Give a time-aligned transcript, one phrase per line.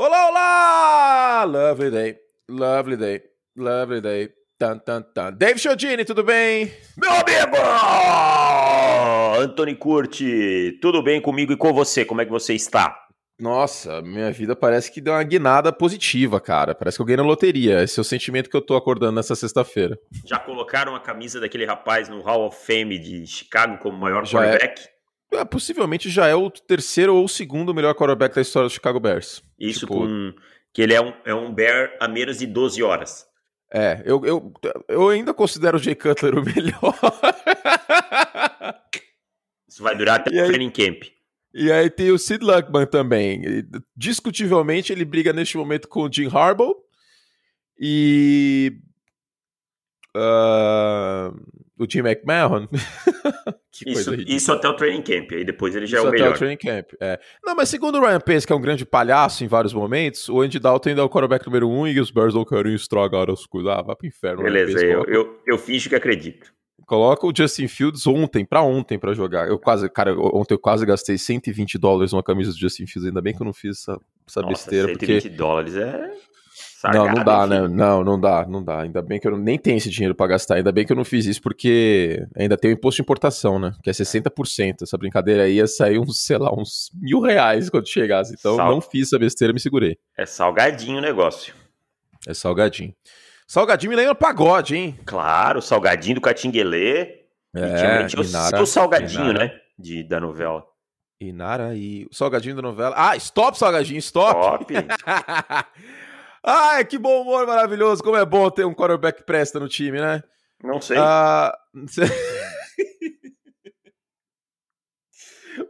[0.00, 1.44] Olá, olá!
[1.44, 2.16] Lovely day,
[2.48, 3.20] lovely day,
[3.56, 4.28] lovely day.
[4.56, 5.32] Tan, tan, tan.
[5.32, 6.72] Dave Chiodini, tudo bem?
[6.96, 7.56] Meu amigo!
[9.40, 12.04] Antony Curti, tudo bem comigo e com você?
[12.04, 12.96] Como é que você está?
[13.40, 16.76] Nossa, minha vida parece que deu uma guinada positiva, cara.
[16.76, 17.82] Parece que eu ganhei na loteria.
[17.82, 19.98] Esse é o sentimento que eu tô acordando nessa sexta-feira.
[20.24, 24.44] Já colocaram a camisa daquele rapaz no Hall of Fame de Chicago como maior Já
[24.44, 24.50] é.
[24.52, 24.80] quarterback?
[24.80, 24.97] É...
[25.32, 28.98] É, possivelmente já é o terceiro ou o segundo melhor quarterback da história do Chicago
[28.98, 29.42] Bears.
[29.58, 29.94] Isso tipo...
[29.94, 30.32] com
[30.72, 33.26] que ele é um, é um Bear a menos de 12 horas.
[33.72, 34.52] É, eu, eu,
[34.88, 36.80] eu ainda considero o Jay Cutler o melhor.
[39.68, 41.02] Isso vai durar até o training camp.
[41.52, 43.42] E aí tem o Sid Luckman também.
[43.96, 46.76] Discutivelmente, ele briga neste momento com o Jim Harbaugh.
[47.78, 48.80] E.
[50.16, 51.34] Uh,
[51.78, 52.68] o Jim McMahon.
[53.86, 56.28] isso, isso, até o training camp, aí depois ele já isso é o melhor.
[56.28, 57.18] Até o training camp, é.
[57.44, 60.40] Não, mas segundo o Ryan Pace, que é um grande palhaço em vários momentos, o
[60.40, 63.46] Andy Dalton ainda é o quarterback número um e os Bears não querem estragar as
[63.46, 63.70] coisas.
[63.70, 64.42] Ah, vai pro inferno.
[64.42, 66.52] Beleza, eu, eu, eu finjo que acredito.
[66.86, 69.46] Coloca o Justin Fields ontem, para ontem, para jogar.
[69.46, 73.08] Eu quase, cara, ontem eu quase gastei 120 dólares numa camisa do Justin Fields.
[73.08, 74.88] Ainda bem que eu não fiz essa, essa Nossa, besteira.
[74.88, 75.36] 120 porque...
[75.36, 76.10] dólares é.
[76.80, 77.48] Sargado, não, não dá, enfim.
[77.48, 77.68] né?
[77.68, 78.82] Não, não dá, não dá.
[78.82, 80.54] Ainda bem que eu nem tenho esse dinheiro para gastar.
[80.54, 83.74] Ainda bem que eu não fiz isso, porque ainda tem o imposto de importação, né?
[83.82, 84.82] Que é 60%.
[84.82, 88.32] Essa brincadeira aí ia sair uns, sei lá, uns mil reais quando chegasse.
[88.38, 88.70] Então Sal...
[88.70, 89.98] não fiz essa besteira, me segurei.
[90.16, 91.52] É salgadinho o negócio.
[92.28, 92.94] É salgadinho.
[93.44, 94.96] Salgadinho me lembra pagode, hein?
[95.04, 97.24] Claro, salgadinho do Catinguelê.
[97.56, 99.46] É, e Inara, o salgadinho, Inara.
[99.46, 99.52] né?
[99.76, 100.64] De, da novela.
[101.20, 102.94] Inara e o salgadinho da novela.
[102.96, 104.38] Ah, stop, salgadinho, stop!
[104.40, 104.74] Stop!
[106.50, 108.02] Ai, que bom humor maravilhoso.
[108.02, 110.22] Como é bom ter um quarterback que presta no time, né?
[110.64, 110.96] Não sei.
[110.98, 111.54] Ah,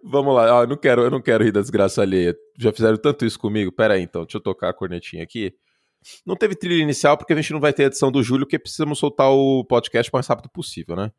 [0.04, 2.36] Vamos lá, ah, eu não quero, eu não quero rir da desgraça alheia.
[2.56, 3.72] Já fizeram tanto isso comigo.
[3.72, 5.52] Pera aí, então, deixa eu tocar a cornetinha aqui.
[6.24, 9.00] Não teve trilha inicial porque a gente não vai ter edição do Júlio, porque precisamos
[9.00, 11.10] soltar o podcast o mais rápido possível, né?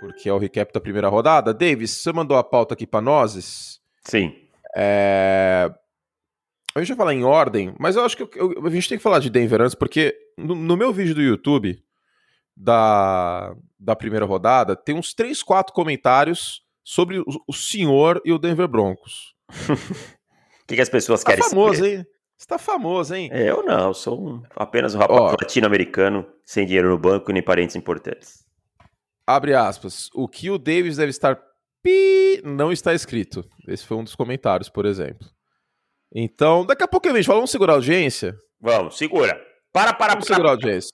[0.00, 1.52] Porque é o recap da primeira rodada.
[1.52, 3.80] Davis, você mandou a pauta aqui para nós?
[4.02, 4.34] Sim.
[4.74, 5.70] É...
[6.78, 8.98] A gente vai falar em ordem, mas eu acho que eu, eu, a gente tem
[8.98, 11.82] que falar de Denver antes, porque no, no, meu vídeo do YouTube
[12.56, 18.38] da, da primeira rodada, tem uns 3, 4 comentários sobre o, o senhor e o
[18.38, 19.34] Denver Broncos.
[19.48, 19.74] O
[20.68, 21.98] que, que, as pessoas tá querem famoso, saber?
[21.98, 22.06] Hein?
[22.36, 23.28] Você tá famoso, hein?
[23.32, 27.74] Eu não, sou um, apenas um rapaz latino-americano, sem dinheiro no banco e nem parentes
[27.74, 28.44] importantes.
[29.26, 30.08] Abre aspas.
[30.14, 31.36] O que o Davis deve estar
[31.82, 33.44] pi não está escrito.
[33.66, 35.28] Esse foi um dos comentários, por exemplo.
[36.14, 38.36] Então, daqui a pouco a gente fala, vamos segurar a audiência?
[38.60, 39.40] Vamos, segura.
[39.72, 40.90] Para, para, Vamos para, segurar a audiência.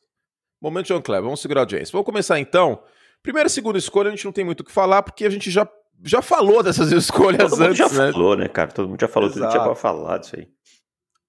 [0.60, 1.92] Momento John Kleber, vamos segurar a audiência.
[1.92, 2.82] Vamos começar então.
[3.22, 5.50] Primeira e segunda escolha, a gente não tem muito o que falar, porque a gente
[5.50, 5.68] já,
[6.02, 8.12] já falou dessas escolhas Todo antes, já né?
[8.12, 8.70] falou, né, cara?
[8.70, 9.40] Todo mundo já falou, Exato.
[9.40, 10.48] tudo tinha pra falar disso aí.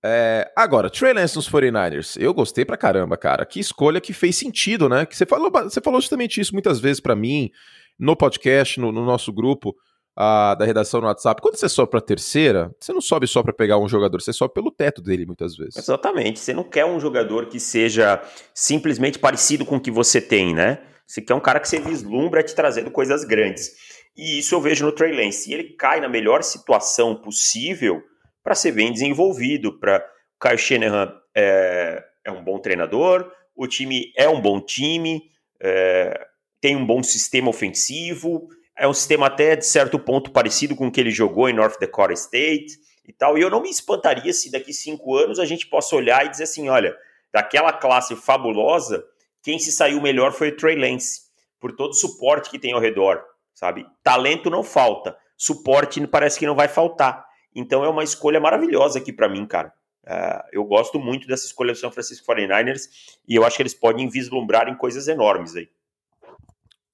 [0.03, 2.21] É, agora, Trey Lance nos 49ers.
[2.21, 3.45] Eu gostei pra caramba, cara.
[3.45, 5.05] Que escolha que fez sentido, né?
[5.05, 7.49] Que você falou, você falou justamente isso muitas vezes para mim,
[7.97, 9.75] no podcast, no, no nosso grupo
[10.15, 11.41] a, da redação no WhatsApp.
[11.41, 14.53] Quando você sobe pra terceira, você não sobe só para pegar um jogador, você sobe
[14.53, 15.75] pelo teto dele muitas vezes.
[15.75, 16.39] Exatamente.
[16.39, 18.21] Você não quer um jogador que seja
[18.53, 20.81] simplesmente parecido com o que você tem, né?
[21.05, 23.71] Você quer um cara que você vislumbra te trazendo coisas grandes.
[24.17, 25.49] E isso eu vejo no Trey Lance.
[25.49, 28.01] E ele cai na melhor situação possível
[28.43, 29.77] para ser bem desenvolvido.
[29.77, 30.03] Para
[30.41, 35.23] Kyle Shanahan é, é, um bom treinador, o time é um bom time,
[35.61, 36.27] é,
[36.61, 38.47] tem um bom sistema ofensivo,
[38.77, 41.79] é um sistema até de certo ponto parecido com o que ele jogou em North
[41.79, 42.77] Dakota State
[43.07, 43.37] e tal.
[43.37, 46.43] E eu não me espantaria se daqui cinco anos a gente possa olhar e dizer
[46.43, 46.95] assim, olha,
[47.31, 49.05] daquela classe fabulosa,
[49.41, 51.21] quem se saiu melhor foi o Trey Lance,
[51.59, 53.85] por todo o suporte que tem ao redor, sabe?
[54.03, 57.25] Talento não falta, suporte parece que não vai faltar.
[57.53, 59.71] Então é uma escolha maravilhosa aqui para mim, cara.
[60.03, 62.89] Uh, eu gosto muito dessa escolha do São Francisco 49ers
[63.27, 65.67] e eu acho que eles podem vislumbrar em coisas enormes aí.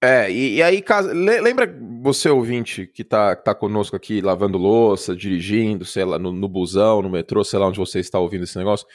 [0.04, 5.86] É, e, e aí, lembra você, ouvinte, que tá, tá conosco aqui lavando louça, dirigindo,
[5.86, 8.88] sei lá, no, no busão, no metrô, sei lá onde você está ouvindo esse negócio.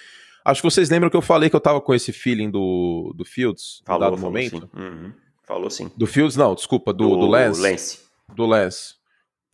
[0.45, 3.25] Acho que vocês lembram que eu falei que eu tava com esse feeling do, do
[3.25, 4.59] Fields, falou, dado falou momento?
[4.61, 4.81] Sim.
[4.81, 5.13] Uhum.
[5.45, 5.91] Falou sim.
[5.97, 7.61] Do Fields, não, desculpa, do, do, do Lance.
[7.61, 8.01] Lance.
[8.35, 8.97] Do Lance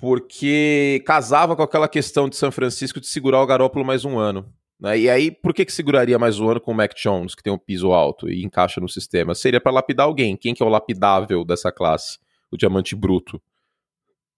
[0.02, 4.52] porque casava com aquela questão de São Francisco de segurar o Garópolo mais um ano.
[4.82, 4.98] Né?
[4.98, 7.52] E aí, por que, que seguraria mais um ano com o Mac Jones, que tem
[7.52, 9.32] um piso alto e encaixa no sistema?
[9.32, 10.36] Seria para lapidar alguém.
[10.36, 12.18] Quem que é o lapidável dessa classe?
[12.50, 13.40] O diamante bruto.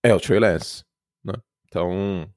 [0.02, 0.85] É o Trey Lance.
[1.25, 1.32] Né?
[1.67, 2.31] Então,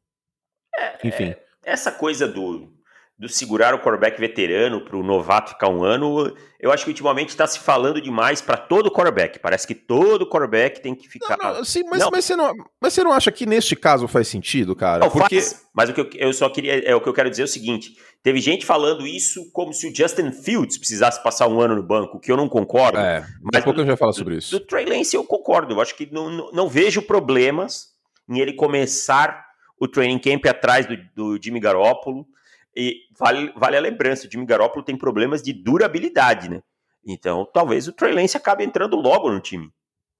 [0.74, 1.26] é, enfim.
[1.26, 2.72] É, essa coisa do
[3.20, 7.30] do segurar o quarterback veterano para o novato ficar um ano, eu acho que ultimamente
[7.30, 9.40] está se falando demais para todo quarterback.
[9.40, 11.36] Parece que todo quarterback tem que ficar.
[11.36, 12.12] Não, não, sim, mas, não.
[12.12, 15.06] Mas, você não, mas você não acha que neste caso faz sentido, cara?
[15.06, 15.42] Não, Porque...
[15.42, 16.80] Faz, mas o que eu, eu, só queria.
[16.88, 19.88] É, o que eu quero dizer é o seguinte: teve gente falando isso como se
[19.88, 23.00] o Justin Fields precisasse passar um ano no banco, que eu não concordo.
[23.00, 24.52] É, mas pouco eu já falo sobre isso.
[24.52, 25.74] Do, do Trey Lance eu concordo.
[25.74, 27.96] Eu acho que não, não, não vejo problemas
[28.30, 29.44] em ele começar
[29.80, 32.28] o training camp atrás do, do Jimmy Garoppolo
[32.78, 36.62] e vale, vale a lembrança, o Jimmy Garoppolo tem problemas de durabilidade, né?
[37.04, 39.72] Então, talvez o Trey Lance acabe entrando logo no time.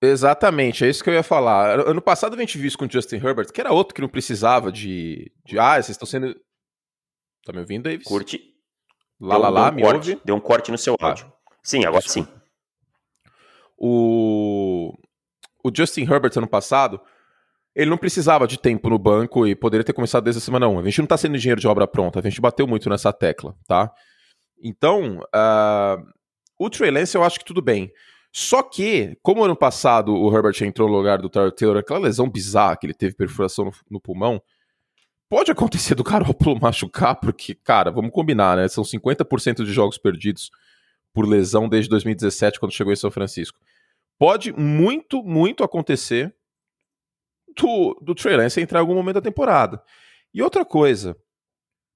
[0.02, 1.80] Exatamente, é isso que eu ia falar.
[1.80, 4.10] Ano passado a gente viu isso com o Justin Herbert, que era outro que não
[4.10, 5.32] precisava de.
[5.46, 6.36] de ah, vocês estão sendo.
[7.46, 8.06] Tá me ouvindo, Davis?
[8.06, 8.42] Curte.
[9.20, 10.22] Lá, lá, lá, um me corte, ouve?
[10.26, 11.32] Deu um corte no seu ah, áudio.
[11.64, 12.32] Sim, agora desculpa.
[12.32, 12.38] sim.
[13.78, 14.94] O...
[15.64, 17.00] o Justin Herbert ano passado
[17.78, 20.80] ele não precisava de tempo no banco e poderia ter começado desde a semana 1.
[20.80, 23.56] A gente não está sendo engenheiro de obra pronta, a gente bateu muito nessa tecla,
[23.68, 23.94] tá?
[24.64, 26.04] Então, uh,
[26.58, 27.92] o Trey Lance eu acho que tudo bem.
[28.34, 32.76] Só que, como ano passado o Herbert entrou no lugar do Taylor, aquela lesão bizarra
[32.76, 34.42] que ele teve perfuração no, no pulmão,
[35.30, 38.68] pode acontecer do Garoppolo machucar, porque, cara, vamos combinar, né?
[38.68, 40.50] São 50% de jogos perdidos
[41.14, 43.60] por lesão desde 2017, quando chegou em São Francisco.
[44.18, 46.36] Pode muito, muito acontecer
[47.58, 49.82] do, do Trey Lance entrar em algum momento da temporada.
[50.34, 51.16] E outra coisa,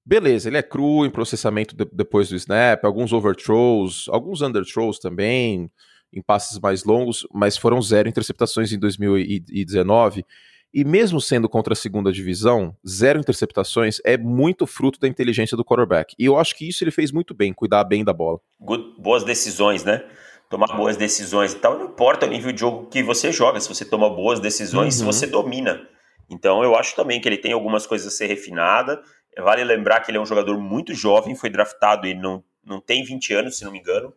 [0.06, 5.70] beleza, ele é cru em processamento de, depois do snap, alguns overthrows, alguns underthrows também,
[6.14, 10.26] em passes mais longos, mas foram zero interceptações em 2019.
[10.74, 15.66] E mesmo sendo contra a segunda divisão, zero interceptações é muito fruto da inteligência do
[15.66, 16.16] quarterback.
[16.18, 18.40] E eu acho que isso ele fez muito bem, cuidar bem da bola.
[18.60, 20.02] Good, boas decisões, né?
[20.52, 23.70] Tomar boas decisões e tal, não importa o nível de jogo que você joga, se
[23.70, 25.00] você toma boas decisões, uhum.
[25.00, 25.88] se você domina.
[26.30, 29.02] Então eu acho também que ele tem algumas coisas a ser refinada.
[29.40, 33.02] Vale lembrar que ele é um jogador muito jovem, foi draftado e não, não tem
[33.04, 34.14] 20 anos, se não me engano.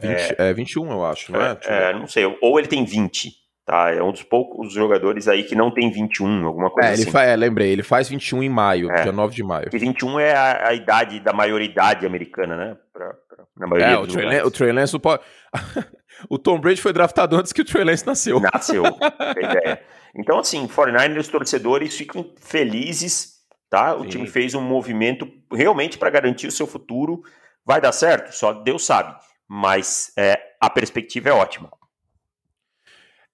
[0.00, 1.58] 20, é, é 21, eu acho, não é?
[1.64, 3.32] É, é, não sei, ou ele tem 20,
[3.66, 3.90] tá?
[3.90, 7.08] É um dos poucos jogadores aí que não tem 21, alguma coisa é, assim.
[7.08, 9.02] Ele é, lembrei, ele faz 21 em maio, é.
[9.02, 9.68] dia 9 de maio.
[9.72, 12.76] E 21 é a, a idade da maioridade americana, né?
[12.92, 15.22] Pra, pra, na maioria é, o Trey, Lance, o Trey Lance não pode...
[16.28, 18.40] o Tom Brady foi draftado antes que o Trey Lance nasceu.
[18.40, 18.84] Nasceu,
[19.36, 19.82] ideia.
[20.14, 23.94] Então, assim, 49ers torcedores fiquem felizes, tá?
[23.94, 24.08] O Sim.
[24.08, 27.22] time fez um movimento realmente para garantir o seu futuro.
[27.64, 28.32] Vai dar certo?
[28.34, 29.14] Só Deus sabe.
[29.48, 31.70] Mas é, a perspectiva é ótima.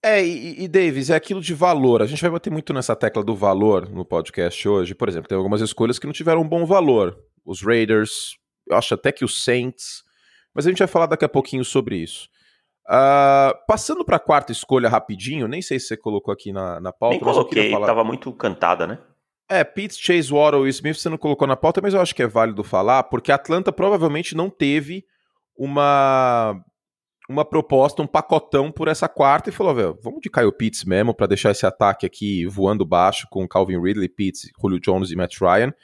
[0.03, 2.01] É, e, e Davis, é aquilo de valor.
[2.01, 4.95] A gente vai bater muito nessa tecla do valor no podcast hoje.
[4.95, 7.19] Por exemplo, tem algumas escolhas que não tiveram um bom valor.
[7.45, 8.37] Os Raiders,
[8.69, 10.05] eu acho até que os Saints.
[10.56, 12.31] Mas a gente vai falar daqui a pouquinho sobre isso.
[12.88, 16.93] Uh, passando para a quarta escolha rapidinho, nem sei se você colocou aqui na, na
[16.93, 17.17] pauta.
[17.17, 17.87] Nem coloquei, falar...
[17.87, 18.99] tava muito cantada, né?
[19.50, 22.23] É, Pitts, Chase Waddle e Smith você não colocou na pauta, mas eu acho que
[22.23, 25.05] é válido falar, porque a Atlanta provavelmente não teve
[25.56, 26.58] uma
[27.29, 31.12] uma proposta, um pacotão por essa quarta e falou, velho, vamos de Kyle Pitts mesmo
[31.12, 35.41] para deixar esse ataque aqui voando baixo com Calvin Ridley, Pitts, Julio Jones e Matt
[35.41, 35.75] Ryan.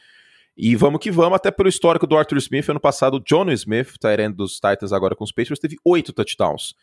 [0.65, 3.95] E vamos que vamos, até pelo histórico do Arthur Smith, ano passado, o John Smith,
[3.99, 6.75] Tyrant dos Titans agora com os Patriots, teve oito touchdowns.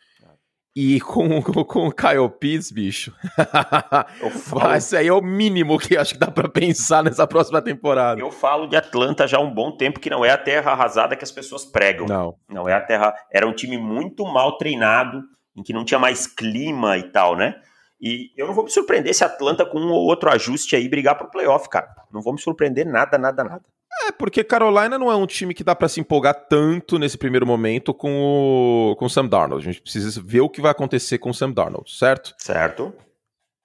[0.76, 3.10] E com, com, com o Kyle Pitts, bicho.
[4.76, 8.20] Esse aí é o mínimo que acho que dá para pensar nessa próxima temporada.
[8.20, 11.16] Eu falo de Atlanta já há um bom tempo que não é a terra arrasada
[11.16, 12.04] que as pessoas pregam.
[12.04, 12.34] Não.
[12.50, 13.14] Não é a terra.
[13.32, 15.22] Era um time muito mal treinado,
[15.56, 17.54] em que não tinha mais clima e tal, né?
[18.00, 21.18] E eu não vou me surpreender se Atlanta, com um ou outro ajuste aí, brigar
[21.18, 21.94] pro playoff, cara.
[22.10, 23.64] Não vou me surpreender nada, nada, nada.
[24.06, 27.46] É, porque Carolina não é um time que dá para se empolgar tanto nesse primeiro
[27.46, 29.62] momento com o, com o Sam Darnold.
[29.62, 32.34] A gente precisa ver o que vai acontecer com o Sam Darnold, certo?
[32.38, 32.94] Certo.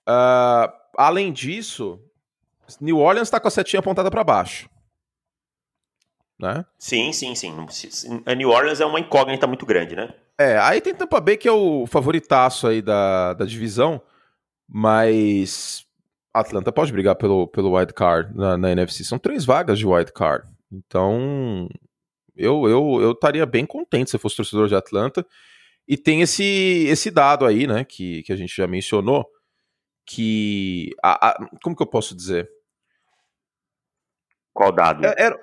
[0.08, 2.00] Uh, além disso,
[2.82, 4.70] New Orleans tá com a setinha apontada para baixo.
[6.38, 6.66] Né?
[6.78, 7.56] Sim, sim, sim.
[8.26, 10.14] A New Orleans é uma incógnita muito grande, né?
[10.38, 14.02] É, aí tem Tampa Bay que é o favoritaço aí da, da divisão,
[14.68, 15.86] mas
[16.34, 19.04] Atlanta pode brigar pelo, pelo wild card na, na NFC.
[19.04, 20.48] São três vagas de wild card.
[20.72, 21.70] Então,
[22.36, 25.26] eu eu eu estaria bem contente se eu fosse torcedor de Atlanta.
[25.88, 29.26] E tem esse esse dado aí, né, que, que a gente já mencionou,
[30.06, 32.50] que a, a como que eu posso dizer?
[34.54, 35.06] Qual dado?
[35.06, 35.40] É, era,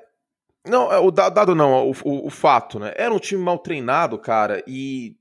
[0.66, 2.92] não, é, o dado não, o, o, o, fato, né?
[2.96, 5.16] Era um time mal treinado, cara, e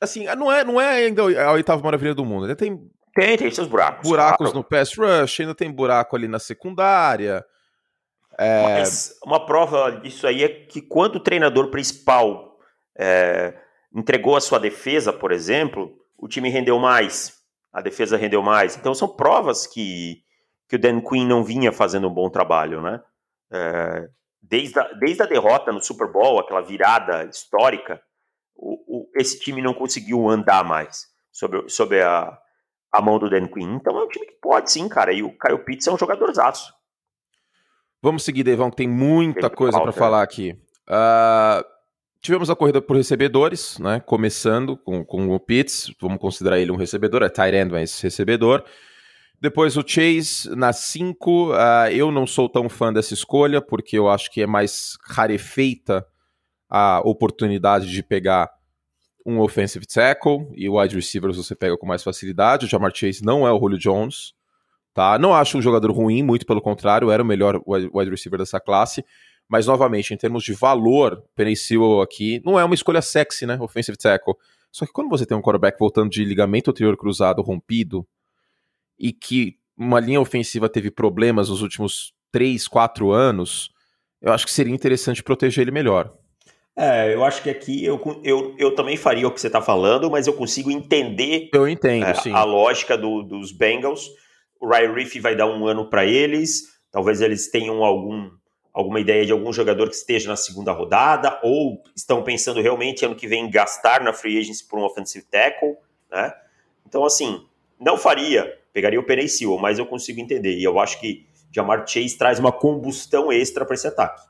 [0.00, 2.44] assim, não é, não é ainda a oitava maravilha do mundo.
[2.44, 4.08] Ainda tem tem, tem seus buracos.
[4.08, 4.54] Buracos claro.
[4.54, 7.44] no pass rush, ainda tem buraco ali na secundária.
[8.38, 8.62] É...
[8.62, 12.56] Mas uma prova disso aí é que quando o treinador principal
[12.96, 13.54] é,
[13.92, 17.38] entregou a sua defesa, por exemplo, o time rendeu mais,
[17.72, 18.76] a defesa rendeu mais.
[18.76, 20.22] Então são provas que,
[20.68, 23.02] que o Dan Quinn não vinha fazendo um bom trabalho, né?
[23.50, 24.08] É,
[24.40, 28.00] desde a, desde a derrota no Super Bowl, aquela virada histórica,
[28.54, 32.38] o, o, esse time não conseguiu andar mais sobre, sobre a,
[32.92, 33.76] a mão do Dan Quinn.
[33.76, 35.12] Então é um time que pode sim, cara.
[35.12, 36.72] E o Kyle Pitts é um jogadorzaço.
[38.02, 40.56] Vamos seguir, Devão, que tem muita tem coisa para falar aqui.
[40.88, 41.64] Uh,
[42.20, 44.00] tivemos a corrida por recebedores, né?
[44.00, 48.64] Começando com, com o Pitts, vamos considerar ele um recebedor, é tight end, mas recebedor.
[49.40, 51.52] Depois o Chase na 5.
[51.52, 51.56] Uh,
[51.92, 56.06] eu não sou tão fã dessa escolha, porque eu acho que é mais rarefeita
[56.68, 58.50] a oportunidade de pegar
[59.28, 62.64] um offensive tackle e wide receivers você pega com mais facilidade.
[62.64, 64.32] O Jamar Chase não é o Julio Jones,
[64.94, 65.18] tá?
[65.18, 69.04] Não acho um jogador ruim, muito pelo contrário, era o melhor wide receiver dessa classe.
[69.46, 71.52] Mas, novamente, em termos de valor, Penny
[72.02, 73.58] aqui não é uma escolha sexy, né?
[73.60, 74.34] Offensive tackle.
[74.72, 78.06] Só que quando você tem um quarterback voltando de ligamento anterior cruzado rompido
[78.98, 83.70] e que uma linha ofensiva teve problemas nos últimos 3, 4 anos,
[84.22, 86.14] eu acho que seria interessante proteger ele melhor.
[86.80, 90.08] É, eu acho que aqui eu, eu, eu também faria o que você está falando,
[90.08, 94.08] mas eu consigo entender eu entendo, é, a lógica do, dos Bengals.
[94.60, 98.30] O Ryan Riff vai dar um ano para eles, talvez eles tenham algum,
[98.72, 103.16] alguma ideia de algum jogador que esteja na segunda rodada, ou estão pensando realmente ano
[103.16, 105.76] que vem gastar na free agency por um offensive tackle,
[106.08, 106.32] né?
[106.86, 107.44] Então, assim,
[107.78, 110.56] não faria, pegaria o Penny Sewell, mas eu consigo entender.
[110.56, 114.22] E eu acho que Jamar Chase traz uma combustão extra para esse ataque.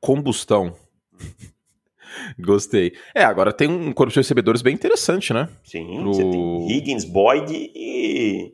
[0.00, 0.74] Combustão.
[2.38, 2.92] Gostei.
[3.14, 5.48] É, agora tem um corpo de recebedores bem interessante, né?
[5.64, 6.14] Sim, Pro...
[6.14, 8.52] você tem Higgins, Boyd e,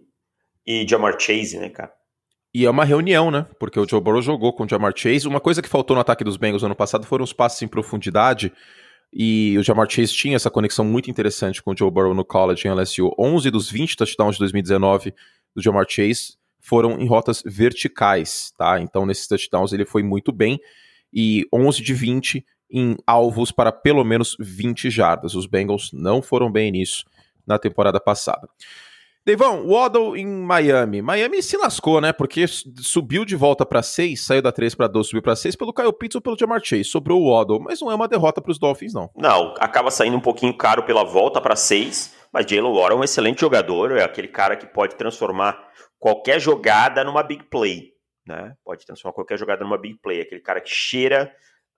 [0.66, 1.92] e Jamar Chase, né, cara?
[2.54, 3.46] E é uma reunião, né?
[3.58, 5.28] Porque o Joe Burrow jogou com o Jamar Chase.
[5.28, 8.50] Uma coisa que faltou no ataque dos Bengals ano passado foram os passes em profundidade.
[9.12, 12.66] E o Jamar Chase tinha essa conexão muito interessante com o Joe Burrow no college
[12.66, 13.14] em LSU.
[13.18, 15.14] 11 dos 20 touchdowns de 2019
[15.54, 18.80] do Jamar Chase foram em rotas verticais, tá?
[18.80, 20.58] Então nesses touchdowns ele foi muito bem.
[21.12, 25.35] E 11 de 20 em alvos para pelo menos 20 jardas.
[25.35, 27.04] Os Bengals não foram bem nisso
[27.46, 28.49] na temporada passada.
[29.26, 31.02] Devão, Waddle em Miami.
[31.02, 32.12] Miami se lascou, né?
[32.12, 35.73] Porque subiu de volta para 6, saiu da 3 para 12, subiu para 6 pelo
[35.73, 36.85] Kyle Pitts ou pelo Jamar Chase.
[36.85, 39.11] Sobrou o Waddle, mas não é uma derrota para os Dolphins, não.
[39.16, 43.02] Não, acaba saindo um pouquinho caro pela volta para 6, mas Jalen Waddle é um
[43.02, 45.58] excelente jogador, é aquele cara que pode transformar
[45.99, 47.94] qualquer jogada numa big play,
[48.25, 48.54] né?
[48.64, 51.32] Pode transformar qualquer jogada numa big play, aquele cara que cheira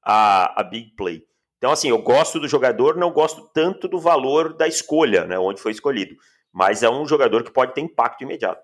[0.04, 1.22] a, a big play.
[1.58, 5.38] Então, assim, eu gosto do jogador, não gosto tanto do valor da escolha, né?
[5.38, 6.16] Onde foi escolhido.
[6.52, 8.62] Mas é um jogador que pode ter impacto imediato.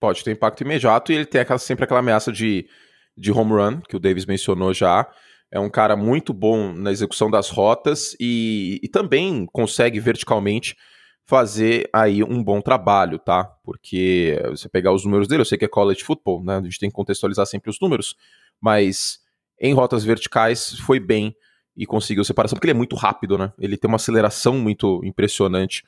[0.00, 2.68] Pode ter impacto imediato e ele tem aquela, sempre aquela ameaça de,
[3.16, 5.08] de home run, que o Davis mencionou já.
[5.50, 10.76] É um cara muito bom na execução das rotas e, e também consegue verticalmente
[11.24, 13.44] fazer aí um bom trabalho, tá?
[13.62, 16.56] Porque você pegar os números dele, eu sei que é college football, né?
[16.56, 18.16] A gente tem que contextualizar sempre os números,
[18.60, 19.20] mas
[19.60, 21.36] em rotas verticais foi bem
[21.76, 23.52] e conseguiu separação, porque ele é muito rápido, né?
[23.58, 25.84] Ele tem uma aceleração muito impressionante,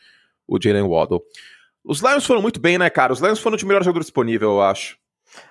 [0.47, 1.23] o Jalen Waddle.
[1.85, 3.13] Os Lions foram muito bem, né, cara?
[3.13, 4.99] Os Lions foram o melhor jogador disponível, eu acho.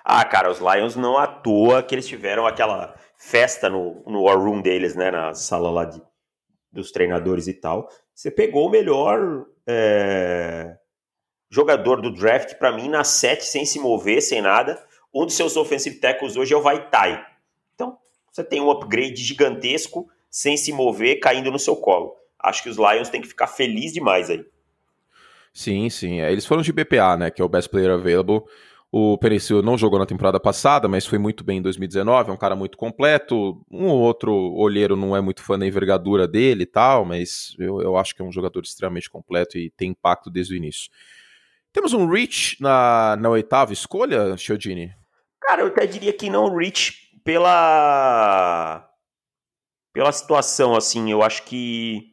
[0.04, 4.38] Ah, cara, os Lions não à toa que eles tiveram aquela festa no, no War
[4.38, 5.10] Room deles, né?
[5.10, 6.00] Na sala lá de,
[6.72, 7.88] dos treinadores e tal.
[8.14, 10.76] Você pegou o melhor é,
[11.50, 14.82] jogador do draft, para mim, na 7, sem se mover, sem nada.
[15.12, 17.26] Um dos seus offensive tackles hoje é o Vaitai.
[18.30, 22.14] Você tem um upgrade gigantesco, sem se mover, caindo no seu colo.
[22.38, 24.44] Acho que os Lions têm que ficar felizes demais aí.
[25.52, 26.20] Sim, sim.
[26.20, 27.30] É, eles foram de BPA, né?
[27.30, 28.42] Que é o Best Player Available.
[28.92, 32.30] O Penicil não jogou na temporada passada, mas foi muito bem em 2019.
[32.30, 33.64] É um cara muito completo.
[33.70, 37.80] Um ou outro olheiro não é muito fã da envergadura dele e tal, mas eu,
[37.80, 40.90] eu acho que é um jogador extremamente completo e tem impacto desde o início.
[41.72, 44.92] Temos um Rich na, na oitava escolha, Chiodini?
[45.40, 48.86] Cara, eu até diria que não Rich pela
[49.92, 52.10] pela situação assim, eu acho que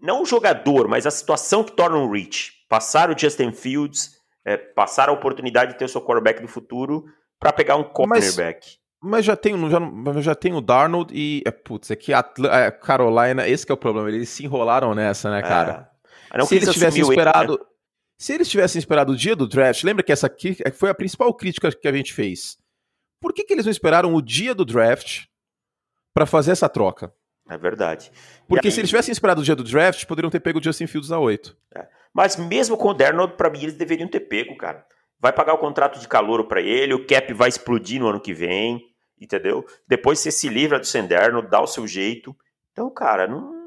[0.00, 2.52] não o jogador, mas a situação que torna um Rich.
[2.68, 4.12] Passar o Justin Fields,
[4.44, 7.04] é, passar a oportunidade de ter o seu quarterback do futuro
[7.38, 8.78] para pegar um cornerback.
[9.00, 9.80] Mas, mas já tem, já,
[10.20, 11.42] já tem o Darnold e.
[11.46, 14.08] É, putz, é que a é, Carolina, esse é o problema.
[14.08, 15.90] Eles se enrolaram nessa, né, cara?
[16.32, 16.44] É.
[16.44, 17.54] Se eles tivessem esperado.
[17.54, 17.68] Ele, né?
[18.18, 20.94] Se eles tivessem esperado o dia do draft, lembra que essa aqui é, foi a
[20.94, 22.58] principal crítica que a gente fez.
[23.20, 25.26] Por que, que eles não esperaram o dia do draft
[26.12, 27.14] para fazer essa troca?
[27.48, 28.10] É verdade.
[28.48, 28.72] Porque aí...
[28.72, 31.18] se eles tivessem esperado o dia do draft, poderiam ter pego o Justin Fields a
[31.18, 31.56] 8.
[31.76, 31.86] É.
[32.12, 34.84] Mas mesmo com o Darnold, para mim, eles deveriam ter pego, cara.
[35.20, 38.34] Vai pagar o contrato de calor para ele, o cap vai explodir no ano que
[38.34, 38.80] vem,
[39.20, 39.64] entendeu?
[39.86, 42.36] Depois você se livra do Senderno, dá o seu jeito.
[42.72, 43.57] Então, cara, não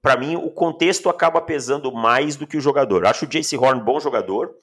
[0.00, 3.06] para mim, o contexto acaba pesando mais do que o jogador.
[3.06, 4.54] Acho o Jace Horn bom jogador,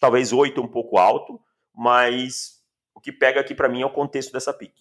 [0.00, 1.40] talvez oito um pouco alto,
[1.74, 2.58] mas
[2.94, 4.74] O que pega aqui para mim é o contexto dessa pick.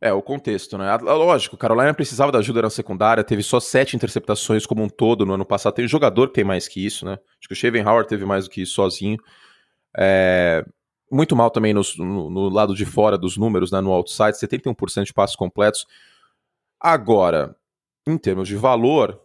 [0.00, 0.96] É, o contexto, né?
[0.96, 5.34] Lógico, Carolina precisava da ajuda na secundária, teve só sete interceptações como um todo no
[5.34, 5.74] ano passado.
[5.74, 7.18] Tem jogador que tem mais que isso, né?
[7.38, 9.18] Acho que o Shaven Howard teve mais do que isso sozinho.
[9.96, 10.64] É,
[11.10, 13.80] muito mal também no, no, no, lado de fora dos números, né?
[13.80, 15.86] No outside, 71% de passos completos.
[16.80, 17.54] Agora,
[18.06, 19.20] em termos de valor,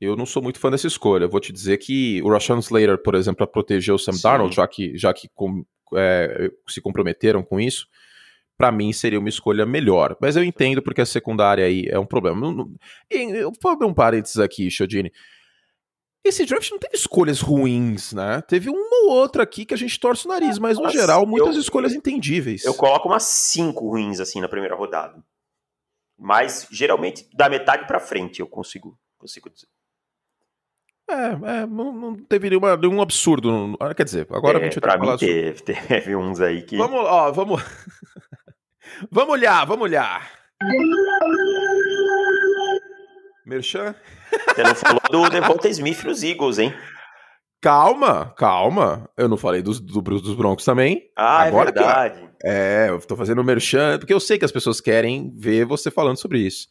[0.00, 1.26] eu não sou muito fã dessa escolha.
[1.28, 4.22] Vou te dizer que o Rashawn Slater, por exemplo, para proteger o Sam Sim.
[4.22, 5.64] Darnold, já que, já que com,
[5.94, 7.86] é, se comprometeram com isso,
[8.56, 10.16] para mim seria uma escolha melhor.
[10.20, 12.68] Mas eu entendo porque a secundária aí é um problema.
[13.10, 15.12] Eu vou abrir um parênteses aqui, Chodini.
[16.24, 18.42] Esse draft não teve escolhas ruins, né?
[18.48, 21.54] Teve uma ou outra aqui que a gente torce o nariz, mas no geral, muitas
[21.54, 22.64] eu, escolhas entendíveis.
[22.64, 25.22] Eu coloco umas cinco ruins assim na primeira rodada.
[26.18, 29.68] Mas geralmente da metade para frente eu consigo, consigo dizer.
[31.08, 33.76] É, é não, não, teve nenhuma, nenhum absurdo.
[33.96, 35.74] Quer dizer, agora é, a gente vai falar teve, sobre...
[35.86, 36.76] teve uns aí que.
[36.76, 37.62] Vamos, ó, vamos.
[39.10, 40.30] vamos olhar, vamos olhar.
[43.44, 43.94] Merchan?
[44.54, 46.74] Você não falou do Devonta Smith nos Eagles, hein?
[47.60, 49.08] Calma, calma.
[49.16, 51.10] Eu não falei dos, do, dos Broncos também.
[51.16, 52.20] Ah, é Agora é verdade.
[52.20, 55.64] Que, é, eu tô fazendo o merchan, porque eu sei que as pessoas querem ver
[55.64, 56.68] você falando sobre isso.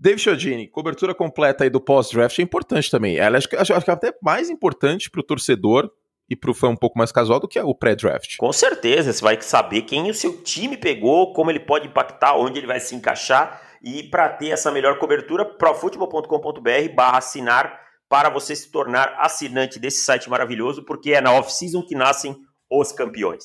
[0.00, 3.16] David Chiodini, cobertura completa aí do pós-draft é importante também.
[3.16, 5.90] Ela acho, acho, acho que é até mais importante pro torcedor
[6.30, 8.36] e pro fã um pouco mais casual do que o pré-draft.
[8.36, 12.58] Com certeza, você vai saber quem o seu time pegou, como ele pode impactar, onde
[12.58, 13.60] ele vai se encaixar.
[13.82, 20.04] E para ter essa melhor cobertura, profutbol.com.br barra assinar para você se tornar assinante desse
[20.04, 22.36] site maravilhoso, porque é na off-season que nascem
[22.70, 23.44] os campeões.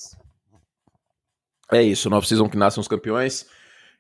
[1.72, 3.46] É isso, na off-season que nascem os campeões.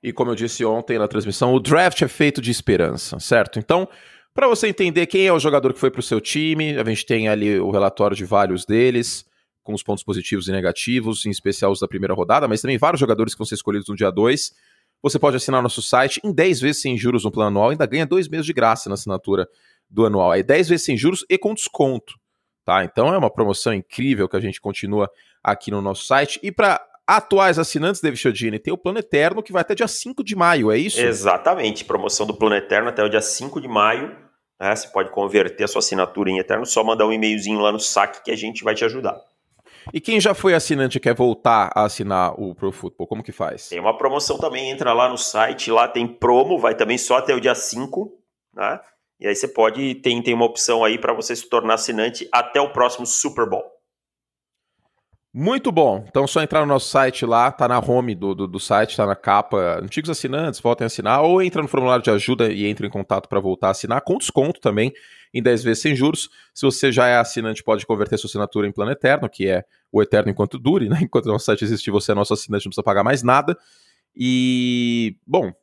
[0.01, 3.58] E como eu disse ontem na transmissão, o draft é feito de esperança, certo?
[3.58, 3.88] Então,
[4.34, 7.05] para você entender quem é o jogador que foi para o seu time, a gente
[7.05, 9.25] tem ali o relatório de vários deles,
[9.63, 13.00] com os pontos positivos e negativos, em especial os da primeira rodada, mas também vários
[13.00, 14.51] jogadores que vão ser escolhidos no dia 2.
[15.01, 18.05] Você pode assinar nosso site em 10 vezes sem juros no plano anual, ainda ganha
[18.05, 19.48] dois meses de graça na assinatura
[19.93, 20.33] do anual.
[20.33, 22.15] É 10 vezes sem juros e com desconto.
[22.65, 22.83] Tá?
[22.83, 25.09] Então é uma promoção incrível que a gente continua
[25.43, 26.39] aqui no nosso site.
[26.41, 30.23] E para atuais assinantes, David Chiodini, tem o Plano Eterno que vai até dia 5
[30.23, 30.99] de maio, é isso?
[30.99, 34.15] Exatamente, promoção do Plano Eterno até o dia 5 de maio.
[34.60, 34.75] Né?
[34.75, 38.23] Você pode converter a sua assinatura em Eterno, só mandar um e-mailzinho lá no saque
[38.23, 39.19] que a gente vai te ajudar.
[39.91, 43.34] E quem já foi assinante e quer voltar a assinar o Pro Football, como que
[43.34, 43.67] faz?
[43.67, 47.36] Tem uma promoção também, entra lá no site, lá tem promo, vai também só até
[47.36, 48.10] o dia 5,
[48.56, 48.79] né?
[49.23, 52.59] E aí você pode, tem, tem uma opção aí para você se tornar assinante até
[52.59, 53.63] o próximo Super Bowl.
[55.33, 56.03] Muito bom.
[56.09, 59.05] Então, só entrar no nosso site lá, tá na home do, do, do, site, tá
[59.05, 59.79] na capa.
[59.81, 63.29] Antigos assinantes, voltem a assinar, ou entra no formulário de ajuda e entre em contato
[63.29, 64.93] para voltar a assinar, com desconto também,
[65.33, 66.29] em 10 vezes sem juros.
[66.53, 70.03] Se você já é assinante, pode converter sua assinatura em plano eterno, que é o
[70.03, 70.99] eterno enquanto dure, né?
[71.01, 73.57] Enquanto o nosso site existir, você é nosso assinante, não precisa pagar mais nada.
[74.15, 75.53] E, bom,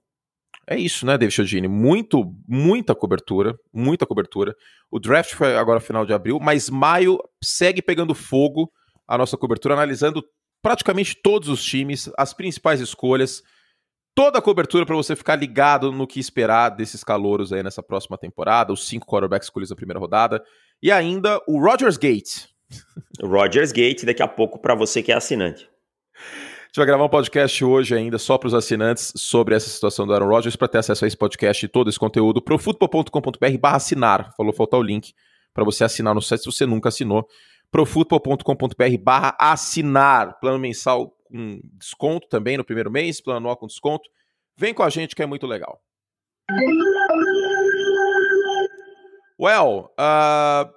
[0.70, 1.66] é isso, né, David Chodini?
[1.66, 4.54] Muito, muita cobertura, muita cobertura.
[4.88, 8.70] O draft foi agora final de abril, mas maio segue pegando fogo
[9.06, 10.24] a nossa cobertura, analisando
[10.62, 13.42] praticamente todos os times, as principais escolhas,
[14.14, 18.16] toda a cobertura para você ficar ligado no que esperar desses calouros aí nessa próxima
[18.16, 20.40] temporada, os cinco quarterbacks escolhidos na primeira rodada,
[20.80, 22.44] e ainda o Rogers Gate.
[23.20, 25.68] Rogers Gate, daqui a pouco para você que é assinante.
[26.70, 30.14] Gente vai gravar um podcast hoje ainda só para os assinantes sobre essa situação do
[30.14, 30.54] Aaron Rodgers.
[30.54, 34.32] Para ter acesso a esse podcast e todo esse conteúdo, profutbol.com.br barra assinar.
[34.36, 35.12] Falou faltar o link
[35.52, 37.26] para você assinar no site se você nunca assinou
[37.72, 40.38] profutbol.com.br barra assinar.
[40.38, 44.08] Plano mensal com desconto também no primeiro mês, plano anual com desconto.
[44.56, 45.82] Vem com a gente que é muito legal.
[49.40, 50.70] Well, uh,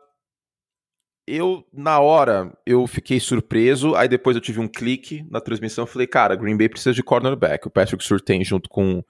[1.26, 6.08] eu, na hora, eu fiquei surpreso, aí depois eu tive um clique na transmissão, falei,
[6.08, 7.66] cara, Green Bay precisa de cornerback.
[7.66, 9.04] O Patrick Surtain junto com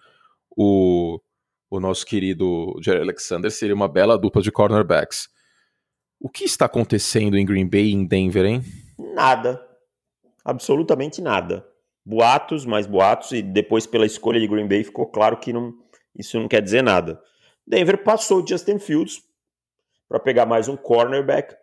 [0.55, 1.19] o,
[1.69, 5.27] o nosso querido Jerry Alexander seria uma bela dupla de cornerbacks.
[6.19, 8.63] O que está acontecendo em Green Bay e em Denver, hein?
[8.97, 9.61] Nada.
[10.45, 11.65] Absolutamente nada.
[12.05, 15.73] Boatos, mais boatos, e depois pela escolha de Green Bay ficou claro que não,
[16.15, 17.19] isso não quer dizer nada.
[17.65, 19.21] Denver passou Justin Fields
[20.07, 21.55] para pegar mais um cornerback.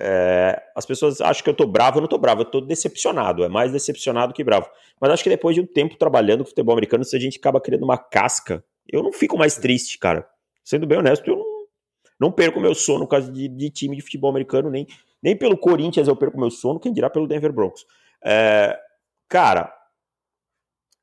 [0.00, 3.42] É, as pessoas acham que eu tô bravo, eu não tô bravo, eu tô decepcionado,
[3.42, 4.68] é mais decepcionado que bravo.
[5.00, 7.60] Mas acho que depois de um tempo trabalhando com futebol americano, se a gente acaba
[7.60, 10.28] criando uma casca, eu não fico mais triste, cara.
[10.64, 11.58] Sendo bem honesto, eu não
[12.18, 14.86] não perco meu sono por causa de, de, time de futebol americano, nem,
[15.22, 17.86] nem pelo Corinthians eu perco meu sono, quem dirá pelo Denver Broncos.
[18.24, 18.76] É,
[19.28, 19.72] cara,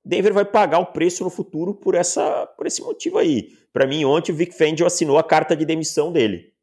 [0.03, 3.49] Denver vai pagar o preço no futuro por, essa, por esse motivo aí.
[3.71, 6.53] Para mim, ontem o Vic Fangio assinou a carta de demissão dele,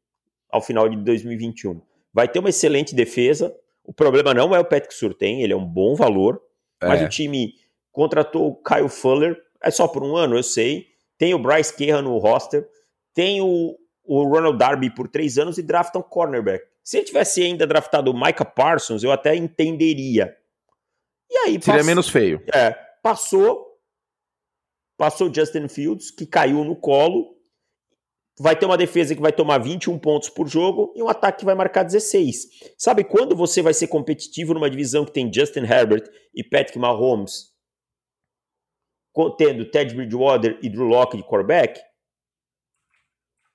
[0.49, 1.81] ao final de 2021.
[2.13, 5.65] Vai ter uma excelente defesa, O problema não é o Patrick Surtain, ele é um
[5.65, 6.41] bom valor,
[6.81, 6.87] é.
[6.87, 7.53] mas o time
[7.91, 10.87] contratou o Kyle Fuller, é só por um ano, eu sei.
[11.17, 12.67] Tem o Bryce Cahan no roster,
[13.13, 16.65] tem o, o Ronald Darby por três anos e draftam cornerback.
[16.83, 20.35] Se ele tivesse ainda draftado o Micah Parsons, eu até entenderia.
[21.29, 21.85] E aí Seria pass...
[21.85, 22.43] menos feio.
[22.53, 22.71] É,
[23.01, 23.71] passou.
[24.97, 27.35] Passou o Justin Fields, que caiu no colo.
[28.39, 31.45] Vai ter uma defesa que vai tomar 21 pontos por jogo e um ataque que
[31.45, 32.73] vai marcar 16.
[32.77, 37.51] Sabe quando você vai ser competitivo numa divisão que tem Justin Herbert e Patrick Mahomes,
[39.37, 41.79] tendo Ted Bridgewater e Drew Locke de quarterback?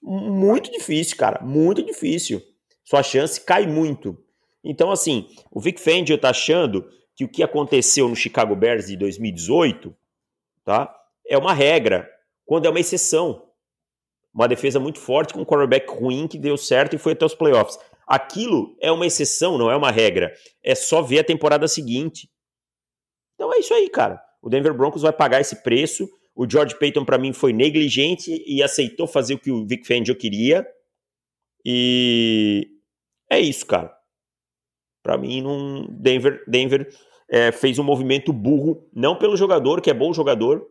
[0.00, 1.44] Muito difícil, cara.
[1.44, 2.40] Muito difícil.
[2.84, 4.16] Sua chance cai muito.
[4.64, 8.96] Então, assim, o Vic Fangio tá achando que o que aconteceu no Chicago Bears de
[8.96, 9.94] 2018
[10.64, 10.94] tá,
[11.26, 12.08] é uma regra,
[12.44, 13.47] quando é uma exceção.
[14.38, 17.34] Uma defesa muito forte com um quarterback ruim que deu certo e foi até os
[17.34, 17.76] playoffs.
[18.06, 20.32] Aquilo é uma exceção, não é uma regra.
[20.62, 22.30] É só ver a temporada seguinte.
[23.34, 24.22] Então é isso aí, cara.
[24.40, 26.08] O Denver Broncos vai pagar esse preço.
[26.36, 30.14] O George Payton, para mim, foi negligente e aceitou fazer o que o Vic Fangio
[30.14, 30.64] queria.
[31.64, 32.64] E
[33.28, 33.92] é isso, cara.
[35.02, 35.84] Para mim, não...
[35.90, 36.88] Denver, Denver
[37.28, 40.64] é, fez um movimento burro, não pelo jogador, que é bom jogador,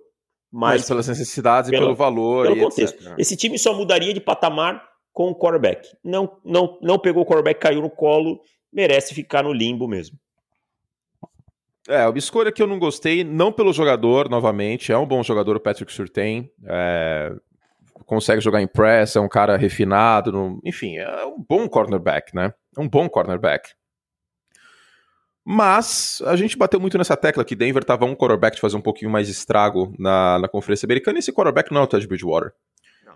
[0.51, 2.47] mas, mas pelas necessidades pelo, e pelo valor.
[2.47, 2.95] Pelo contexto.
[2.95, 3.13] Etc.
[3.17, 4.83] Esse time só mudaria de patamar
[5.13, 5.87] com o quarterback.
[6.03, 8.39] Não, não, não pegou o quarterback, caiu no colo,
[8.71, 10.17] merece ficar no limbo mesmo.
[11.87, 15.55] É, uma escolha que eu não gostei, não pelo jogador, novamente, é um bom jogador
[15.55, 17.31] o Patrick Surtain, é,
[18.05, 22.53] consegue jogar em press, é um cara refinado, no, enfim, é um bom cornerback, né?
[22.77, 23.69] É um bom cornerback.
[25.49, 28.81] Mas a gente bateu muito nessa tecla que Denver tava um quarterback de fazer um
[28.81, 32.51] pouquinho mais estrago na, na Conferência Americana e esse quarterback não é o Ted Bridgewater.
[33.05, 33.13] Não.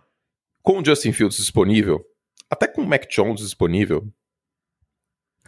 [0.64, 2.06] Com o Justin Fields disponível,
[2.50, 4.08] até com o Mac Jones disponível,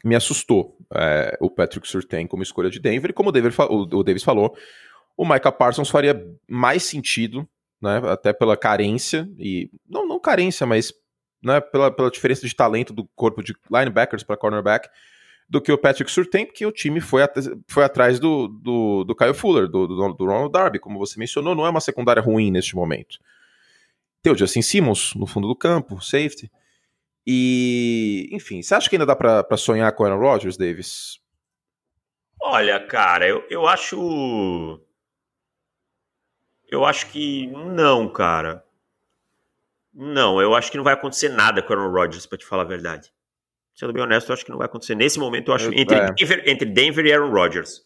[0.03, 3.11] me assustou é, o Patrick Surtain como escolha de Denver.
[3.11, 4.53] E como o, Denver, o, o Davis falou,
[5.15, 7.47] o Micah Parsons faria mais sentido,
[7.81, 10.93] né, até pela carência, e não, não carência, mas
[11.41, 14.89] né, pela, pela diferença de talento do corpo de linebackers para cornerback
[15.49, 17.35] do que o Patrick Surtain, porque o time foi, at
[17.67, 21.53] foi atrás do, do, do Kyle Fuller, do, do, do, Ronald Darby, como você mencionou,
[21.53, 23.19] não é uma secundária ruim neste momento.
[24.21, 26.51] Tem o Justin Simmons no fundo do campo, safety.
[27.25, 31.19] E, enfim, você acha que ainda dá para sonhar com o Aaron Rodgers, Davis?
[32.41, 34.81] Olha, cara, eu, eu acho.
[36.67, 38.65] Eu acho que não, cara.
[39.93, 42.63] Não, eu acho que não vai acontecer nada com o Aaron Rodgers, pra te falar
[42.63, 43.12] a verdade.
[43.75, 44.95] Sendo bem honesto, eu acho que não vai acontecer.
[44.95, 46.11] Nesse momento, eu acho eu, entre, é.
[46.11, 47.81] Denver, entre Denver e Aaron Rodgers.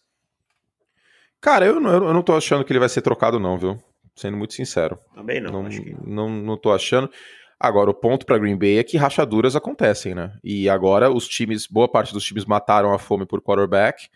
[1.40, 3.78] Cara, eu não, eu não tô achando que ele vai ser trocado, não, viu?
[4.14, 4.98] Sendo muito sincero.
[5.14, 5.62] Também não.
[5.62, 5.96] Não, que...
[6.04, 7.10] não, não tô achando.
[7.58, 10.36] Agora, o ponto para Green Bay é que rachaduras acontecem, né?
[10.44, 14.08] E agora os times, boa parte dos times mataram a fome por quarterback.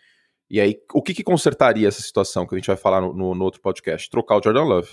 [0.49, 3.33] E aí, o que, que consertaria essa situação que a gente vai falar no, no,
[3.33, 4.09] no outro podcast?
[4.09, 4.89] Trocar o Jordan Love,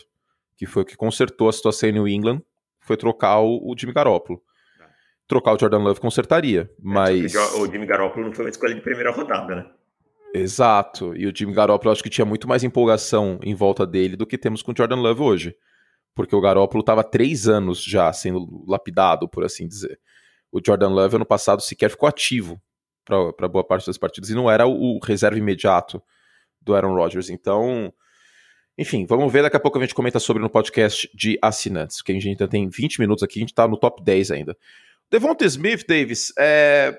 [0.56, 2.40] que foi o que consertou a situação em New England,
[2.80, 4.40] foi trocar o, o Jimmy Garoppolo
[5.30, 7.32] trocar o Jordan Love consertaria, mas...
[7.54, 9.66] o Jimmy Garoppolo não foi uma escolha de primeira rodada, né?
[10.34, 14.26] Exato, e o Jimmy Garoppolo acho que tinha muito mais empolgação em volta dele do
[14.26, 15.56] que temos com o Jordan Love hoje,
[16.16, 20.00] porque o Garoppolo estava três anos já sendo lapidado, por assim dizer.
[20.50, 22.60] O Jordan Love ano passado sequer ficou ativo
[23.36, 26.02] para boa parte das partidas e não era o, o reserva imediato
[26.60, 27.92] do Aaron Rodgers, então...
[28.76, 32.12] Enfim, vamos ver, daqui a pouco a gente comenta sobre no podcast de assinantes, porque
[32.12, 34.56] a gente ainda tem 20 minutos aqui, a gente está no top 10 ainda.
[35.10, 36.96] Devonta Smith, Davis, é...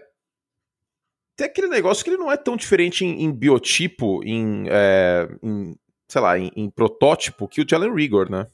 [1.35, 5.29] tem aquele negócio que ele não é tão diferente em, em biotipo, em, é...
[5.41, 5.75] em,
[6.07, 8.47] sei lá, em, em, protótipo que o Jalen Rigor, né?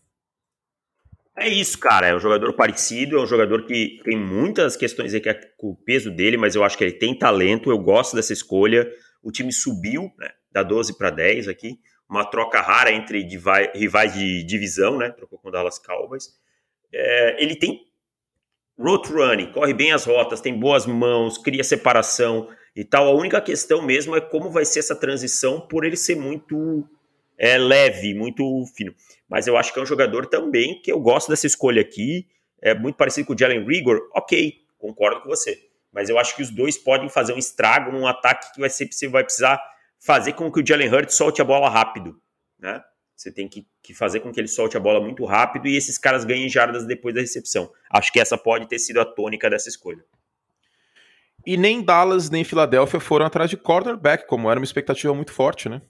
[1.35, 2.07] É isso, cara.
[2.07, 5.69] É um jogador parecido, é um jogador que tem muitas questões aí que é com
[5.69, 8.91] o peso dele, mas eu acho que ele tem talento, eu gosto dessa escolha.
[9.21, 13.21] O time subiu, né, da 12 para 10 aqui, uma troca rara entre
[13.75, 15.11] rivais de divisão, né?
[15.11, 16.29] Trocou com o Dallas Cowboys.
[16.91, 17.86] É, ele tem
[18.77, 23.07] road running, corre bem as rotas, tem boas mãos, cria separação e tal.
[23.07, 26.87] A única questão mesmo é como vai ser essa transição por ele ser muito
[27.37, 28.93] é, leve, muito fino.
[29.27, 32.27] Mas eu acho que é um jogador também que eu gosto dessa escolha aqui.
[32.61, 33.99] É muito parecido com o Jalen Rigor.
[34.13, 35.59] Ok, concordo com você.
[35.91, 38.87] Mas eu acho que os dois podem fazer um estrago num ataque que vai ser
[38.91, 39.59] você vai precisar
[39.99, 42.19] fazer com que o Jalen Hurts solte a bola rápido,
[42.59, 42.81] né?
[43.17, 45.97] Você tem que, que, fazer com que ele solte a bola muito rápido e esses
[45.97, 47.71] caras ganhem jardas depois da recepção.
[47.89, 50.05] Acho que essa pode ter sido a tônica dessa escolha.
[51.43, 55.67] E nem Dallas nem Filadélfia foram atrás de cornerback, como era uma expectativa muito forte,
[55.67, 55.81] né?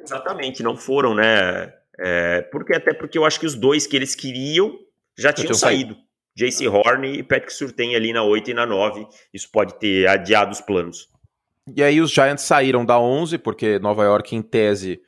[0.00, 1.72] Exatamente, não foram, né?
[1.96, 4.76] É, porque até porque eu acho que os dois que eles queriam
[5.16, 5.96] já tinham saído.
[6.34, 9.06] JC Horn e Patrick Surtain ali na 8 e na 9.
[9.32, 11.08] Isso pode ter adiado os planos.
[11.76, 15.00] E aí os Giants saíram da 11, porque Nova York, em tese,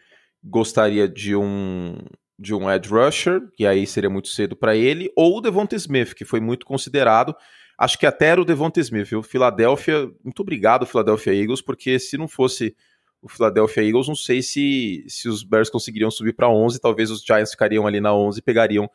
[0.45, 1.97] gostaria de um
[2.39, 6.15] de um edge rusher, e aí seria muito cedo para ele, ou o Devonta Smith,
[6.15, 7.35] que foi muito considerado.
[7.79, 9.23] Acho que até era o Devonta Smith, viu?
[9.23, 12.77] Philadelphia, muito obrigado, Philadelphia Eagles, porque se não fosse
[13.23, 17.23] o Philadelphia Eagles, não sei se, se os Bears conseguiriam subir para 11, talvez os
[17.25, 18.91] Giants ficariam ali na 11 e pegariam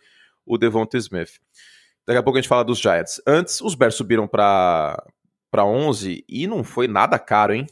[0.45, 1.39] o Devonta Smith.
[2.05, 3.21] Daqui a pouco a gente fala dos Giants.
[3.25, 5.01] Antes, os Bears subiram para
[5.57, 7.65] 11 e não foi nada caro, hein?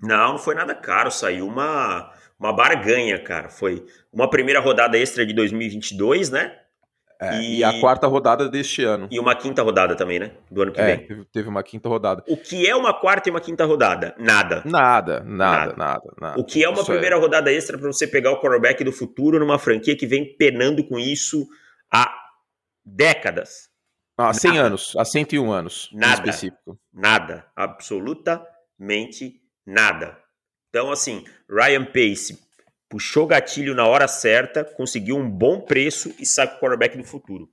[0.00, 1.10] Não, não foi nada caro.
[1.10, 3.48] Saiu uma, uma barganha, cara.
[3.48, 6.56] Foi uma primeira rodada extra de 2022, né?
[7.20, 7.58] É, e...
[7.58, 7.64] e...
[7.64, 9.08] a quarta rodada deste ano.
[9.10, 10.32] E uma quinta rodada também, né?
[10.50, 11.06] Do ano que é, vem.
[11.06, 12.22] Teve, teve, uma quinta rodada.
[12.28, 14.14] O que é uma quarta e uma quinta rodada?
[14.18, 14.62] Nada.
[14.64, 15.74] Nada, nada, nada.
[15.76, 16.40] nada, nada.
[16.40, 17.18] O que é uma isso primeira é...
[17.18, 20.98] rodada extra para você pegar o quarterback do futuro numa franquia que vem penando com
[20.98, 21.46] isso
[21.90, 22.12] há
[22.84, 23.72] décadas?
[24.16, 24.66] Há ah, 100 nada.
[24.66, 25.90] anos, há 101 anos.
[25.92, 26.14] Nada.
[26.14, 26.78] Específico.
[26.92, 27.46] Nada.
[27.56, 30.16] Absolutamente nada.
[30.74, 32.36] Então, assim, Ryan Pace
[32.88, 37.04] puxou gatilho na hora certa, conseguiu um bom preço e sai com o quarterback do
[37.04, 37.48] futuro.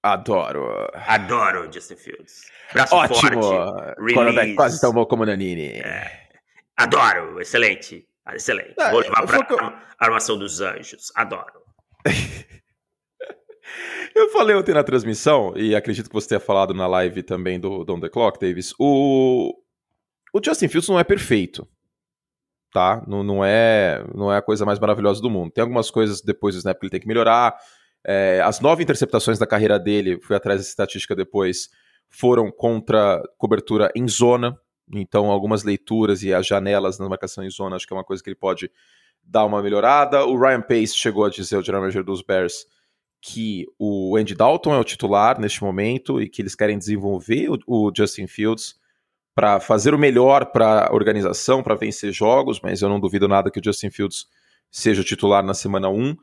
[0.00, 0.88] Adoro.
[0.94, 2.42] Adoro Justin Fields.
[2.72, 3.42] Braço Ótimo.
[3.42, 4.14] forte.
[4.14, 5.80] Quarterback quase tão bom como o Nanini.
[5.80, 6.28] É.
[6.76, 7.40] Adoro.
[7.40, 8.06] Excelente.
[8.34, 8.76] Excelente.
[8.78, 9.72] É, Vou levar pra eu...
[9.98, 11.10] armação dos anjos.
[11.16, 11.60] Adoro.
[14.14, 17.82] eu falei ontem na transmissão, e acredito que você tenha falado na live também do
[17.82, 18.72] Don The Clock, Davis.
[18.78, 19.60] O,
[20.32, 21.66] o Justin Fields não é perfeito
[22.72, 23.02] tá?
[23.06, 25.50] Não, não, é, não é a coisa mais maravilhosa do mundo.
[25.50, 27.56] Tem algumas coisas depois do snap que ele tem que melhorar.
[28.04, 31.68] É, as nove interceptações da carreira dele, fui atrás dessa estatística depois,
[32.08, 34.56] foram contra cobertura em zona.
[34.92, 38.22] Então, algumas leituras e as janelas na marcação em zona, acho que é uma coisa
[38.22, 38.70] que ele pode
[39.22, 40.24] dar uma melhorada.
[40.24, 42.66] O Ryan Pace chegou a dizer, o general manager dos Bears,
[43.20, 47.58] que o Andy Dalton é o titular neste momento e que eles querem desenvolver o,
[47.66, 48.74] o Justin Fields
[49.34, 53.50] para fazer o melhor para a organização, para vencer jogos, mas eu não duvido nada
[53.50, 54.26] que o Justin Fields
[54.70, 56.16] seja titular na semana 1.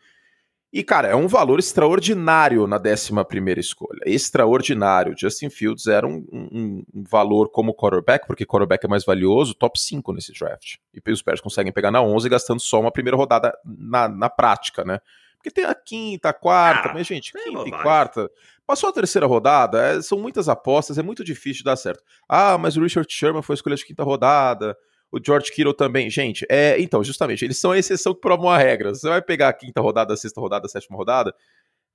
[0.71, 4.01] E, cara, é um valor extraordinário na 11 escolha.
[4.05, 5.15] Extraordinário.
[5.17, 9.79] Justin Fields era um, um, um, valor como quarterback, porque quarterback é mais valioso, top
[9.79, 10.75] 5 nesse draft.
[10.93, 14.83] E os Bears conseguem pegar na 11 gastando só uma primeira rodada na, na prática,
[14.83, 14.99] né?
[15.37, 18.29] Porque tem a quinta, a quarta, ah, mas, gente, quinta e quarta.
[18.67, 22.03] Passou a terceira rodada, é, são muitas apostas, é muito difícil dar certo.
[22.27, 24.77] Ah, mas o Richard Sherman foi escolha de quinta rodada,
[25.09, 26.09] o George Kittle também.
[26.09, 28.93] Gente, é, então, justamente, eles são a exceção que provam a regra.
[28.93, 31.33] Você vai pegar a quinta rodada, a sexta rodada, a sétima rodada,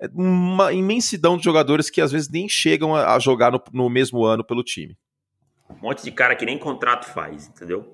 [0.00, 3.90] é uma imensidão de jogadores que às vezes nem chegam a, a jogar no, no
[3.90, 4.96] mesmo ano pelo time.
[5.70, 7.92] Um monte de cara que nem contrato faz, entendeu?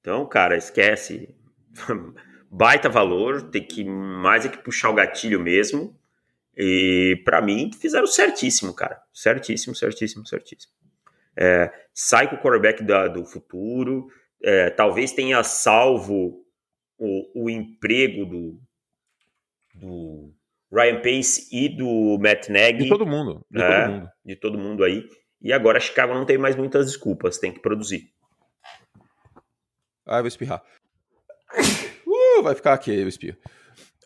[0.00, 1.34] Então, cara, esquece.
[2.50, 5.97] Baita valor, tem que mais é que puxar o gatilho mesmo.
[6.58, 9.00] E para mim, fizeram certíssimo, cara.
[9.14, 10.72] Certíssimo, certíssimo, certíssimo.
[11.36, 14.08] É, sai com o quarterback da, do futuro.
[14.42, 16.44] É, talvez tenha salvo
[16.98, 18.60] o, o emprego do,
[19.72, 20.34] do
[20.72, 22.82] Ryan Pace e do Matt Nagy.
[22.82, 23.46] De todo mundo.
[23.48, 24.10] De, é, todo mundo.
[24.24, 25.08] de todo mundo aí.
[25.40, 28.10] E agora Chicago não tem mais muitas desculpas, tem que produzir.
[30.04, 30.62] Ah, eu vou espirrar.
[32.10, 33.36] Uh, vai ficar aqui, eu espirro.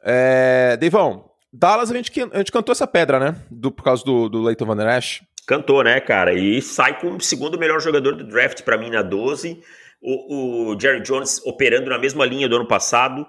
[0.02, 3.36] É, Deivão, Dallas, a gente, a gente cantou essa pedra, né?
[3.50, 5.22] Do, por causa do, do Leighton Van Der Esch.
[5.46, 6.32] Cantou, né, cara?
[6.32, 9.60] E sai com o segundo melhor jogador do draft para mim na 12.
[10.00, 13.26] O, o, Jerry Jones operando na mesma linha do ano passado.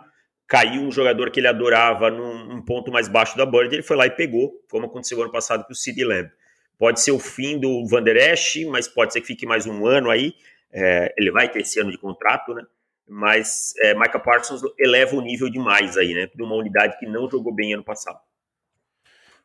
[0.47, 3.73] Caiu um jogador que ele adorava num, ponto mais baixo da board.
[3.73, 6.29] Ele foi lá e pegou, como aconteceu ano passado com o CD Lamb.
[6.77, 9.85] Pode ser o fim do Van Der Esch, mas pode ser que fique mais um
[9.85, 10.33] ano aí.
[10.71, 12.63] É, ele vai ter esse ano de contrato, né?
[13.13, 16.25] Mas é, Micah Parsons eleva o nível demais aí, né?
[16.25, 18.19] Para uma unidade que não jogou bem ano passado.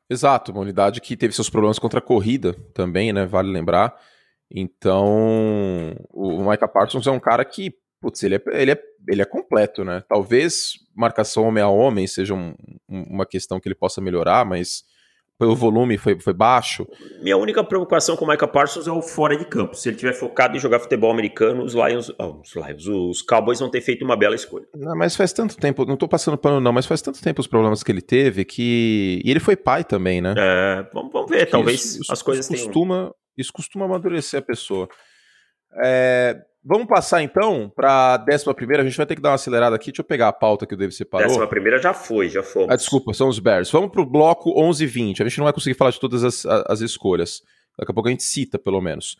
[0.08, 3.26] Exato, uma unidade que teve seus problemas contra a corrida também, né?
[3.26, 3.94] Vale lembrar.
[4.50, 9.26] Então, o Micah Parsons é um cara que, putz, ele é, ele é, ele é
[9.26, 10.02] completo, né?
[10.08, 12.54] Talvez marcação homem a homem seja um,
[12.88, 14.82] uma questão que ele possa melhorar, mas
[15.38, 16.86] pelo volume foi, foi baixo.
[17.22, 19.76] Minha única preocupação com o Micah Parsons é o fora de campo.
[19.76, 23.60] Se ele tiver focado em jogar futebol americano, os Lions, oh, os Lions, os Cowboys
[23.60, 24.66] vão ter feito uma bela escolha.
[24.74, 27.46] Não, mas faz tanto tempo, não tô passando pano não, mas faz tanto tempo os
[27.46, 30.34] problemas que ele teve que e ele foi pai também, né?
[30.36, 33.14] É, vamos, vamos ver, talvez isso, as coisas isso costuma, tenham...
[33.36, 34.88] isso costuma amadurecer a pessoa.
[35.84, 36.36] É,
[36.68, 38.82] Vamos passar então para a décima primeira.
[38.82, 39.86] A gente vai ter que dar uma acelerada aqui.
[39.86, 41.26] Deixa eu pegar a pauta que o David separou.
[41.26, 42.66] Décima primeira já foi, já foi.
[42.68, 43.70] Ah, desculpa, são os Bears.
[43.70, 45.22] Vamos para o bloco 11 e 20.
[45.22, 47.40] A gente não vai conseguir falar de todas as, as escolhas.
[47.78, 49.16] Daqui a pouco a gente cita, pelo menos.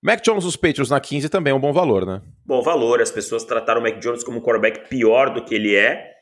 [0.00, 2.22] Mac Jones dos Patriots na 15 também é um bom valor, né?
[2.44, 3.00] Bom valor.
[3.00, 6.12] As pessoas trataram o Mac Jones como um quarterback pior do que ele é,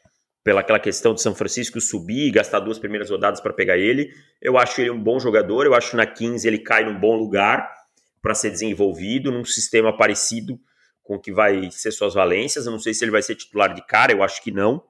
[0.42, 4.08] pela aquela questão de São Francisco subir e gastar duas primeiras rodadas para pegar ele.
[4.40, 5.66] Eu acho ele um bom jogador.
[5.66, 7.83] Eu acho na 15 ele cai num bom lugar
[8.24, 10.58] para ser desenvolvido, num sistema parecido
[11.02, 12.64] com que vai ser suas valências.
[12.64, 14.82] Eu não sei se ele vai ser titular de cara, eu acho que não.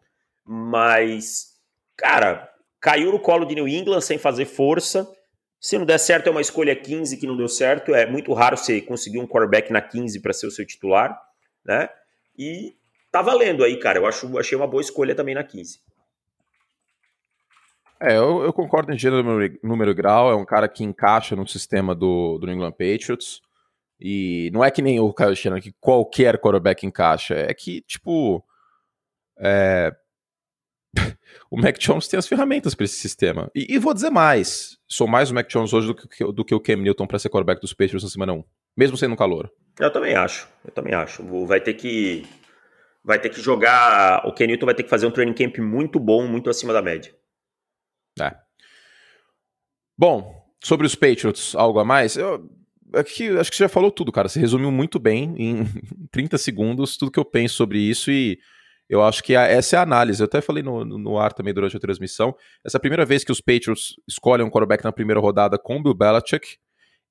[0.44, 1.48] Mas,
[1.96, 2.48] cara,
[2.80, 5.04] caiu no colo de New England sem fazer força.
[5.60, 7.92] Se não der certo, é uma escolha 15 que não deu certo.
[7.92, 11.20] É muito raro você conseguir um quarterback na 15 para ser o seu titular,
[11.64, 11.88] né?
[12.38, 12.76] E
[13.10, 13.98] tá valendo aí, cara.
[13.98, 15.80] Eu acho, achei uma boa escolha também na 15.
[18.00, 20.30] É, eu, eu concordo em gênero, número, número e grau.
[20.30, 23.40] É um cara que encaixa no sistema do, do New England Patriots.
[24.00, 27.34] E não é que nem o Kyle Shanahan, que qualquer quarterback encaixa.
[27.34, 28.44] É que, tipo.
[29.38, 29.94] É...
[31.50, 33.50] o Mac Jones tem as ferramentas para esse sistema.
[33.54, 36.54] E, e, vou dizer mais: sou mais o Mac Jones hoje do que, do que
[36.54, 38.44] o Cam Newton para ser quarterback dos Patriots na semana 1,
[38.76, 39.50] mesmo sendo calor.
[39.78, 40.48] Eu também acho.
[40.64, 41.22] Eu também acho.
[41.46, 42.24] Vai ter que.
[43.02, 44.26] Vai ter que jogar.
[44.26, 46.80] O Ken Newton vai ter que fazer um training camp muito bom, muito acima da
[46.82, 47.14] média.
[48.20, 48.34] É.
[49.96, 52.16] Bom, sobre os Patriots, algo a mais?
[52.16, 52.50] Eu,
[52.94, 54.28] aqui, acho que você já falou tudo, cara.
[54.28, 55.64] Você resumiu muito bem em
[56.10, 58.38] 30 segundos tudo que eu penso sobre isso e
[58.88, 60.20] eu acho que a, essa é a análise.
[60.20, 62.34] Eu até falei no, no ar também durante a transmissão.
[62.64, 65.82] Essa é a primeira vez que os Patriots escolhem um quarterback na primeira rodada com
[65.82, 66.58] Bill Belichick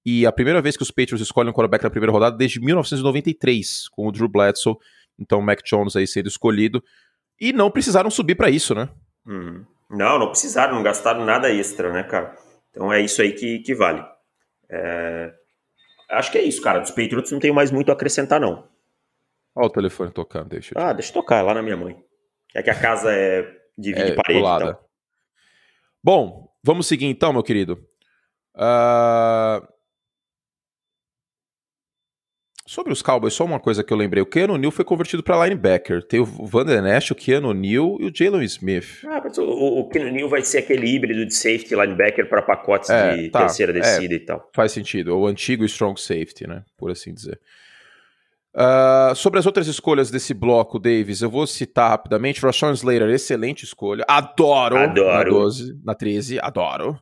[0.06, 3.88] e a primeira vez que os Patriots escolhem um quarterback na primeira rodada desde 1993
[3.90, 4.76] com o Drew Bledsoe.
[5.18, 6.84] Então o Mac Jones aí sendo escolhido.
[7.40, 8.90] E não precisaram subir para isso, né?
[9.26, 9.66] Uhum.
[9.94, 12.36] Não, não precisaram, não gastaram nada extra, né, cara?
[12.72, 14.04] Então é isso aí que, que vale.
[14.70, 15.32] É...
[16.10, 16.80] Acho que é isso, cara.
[16.80, 18.68] Dos Patriots não tenho mais muito a acrescentar, não.
[19.56, 22.04] Olha o telefone tocando, deixa eu Ah, deixa eu tocar, é lá na minha mãe.
[22.56, 23.44] É que a casa é
[23.78, 24.66] divide é, parede colada.
[24.66, 24.80] então.
[26.04, 27.74] Bom, vamos seguir então, meu querido.
[28.56, 29.66] Uh...
[32.74, 34.24] Sobre os Cowboys, só uma coisa que eu lembrei.
[34.24, 36.02] O Keanu Neal foi convertido para linebacker.
[36.02, 39.04] Tem o Van Nest, o Keanu Neal e o Jalen Smith.
[39.06, 42.90] Ah, mas o, o Keanu Neal vai ser aquele híbrido de safety linebacker para pacotes
[42.90, 44.50] é, de tá, terceira é, descida é, e tal.
[44.56, 45.16] Faz sentido.
[45.16, 46.64] O antigo strong safety, né?
[46.76, 47.40] Por assim dizer.
[48.56, 52.42] Uh, sobre as outras escolhas desse bloco, Davis, eu vou citar rapidamente.
[52.44, 54.04] Rashawn Slater, excelente escolha.
[54.08, 54.78] Adoro.
[54.78, 55.14] Adoro.
[55.14, 57.00] Na 12, na 13, adoro.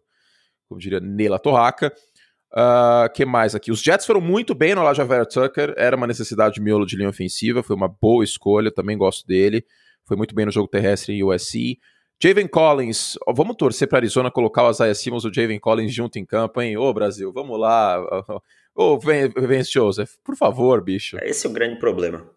[0.68, 1.94] Como diria Nela Torraca.
[2.54, 3.72] Uh, que mais aqui?
[3.72, 6.98] Os Jets foram muito bem no Elijah Vera Tucker, era uma necessidade de miolo de
[6.98, 9.66] linha ofensiva, foi uma boa escolha, também gosto dele.
[10.06, 11.80] Foi muito bem no jogo terrestre em USC.
[12.22, 15.94] Javen Collins, oh, vamos torcer para Arizona colocar o Isaiah Simmons e o Javen Collins
[15.94, 16.78] junto em campo, hein?
[16.78, 17.98] Ô, Brasil, vamos lá.
[18.76, 21.18] Ô, Vance Joseph, por favor, bicho.
[21.24, 22.30] Esse é o grande problema.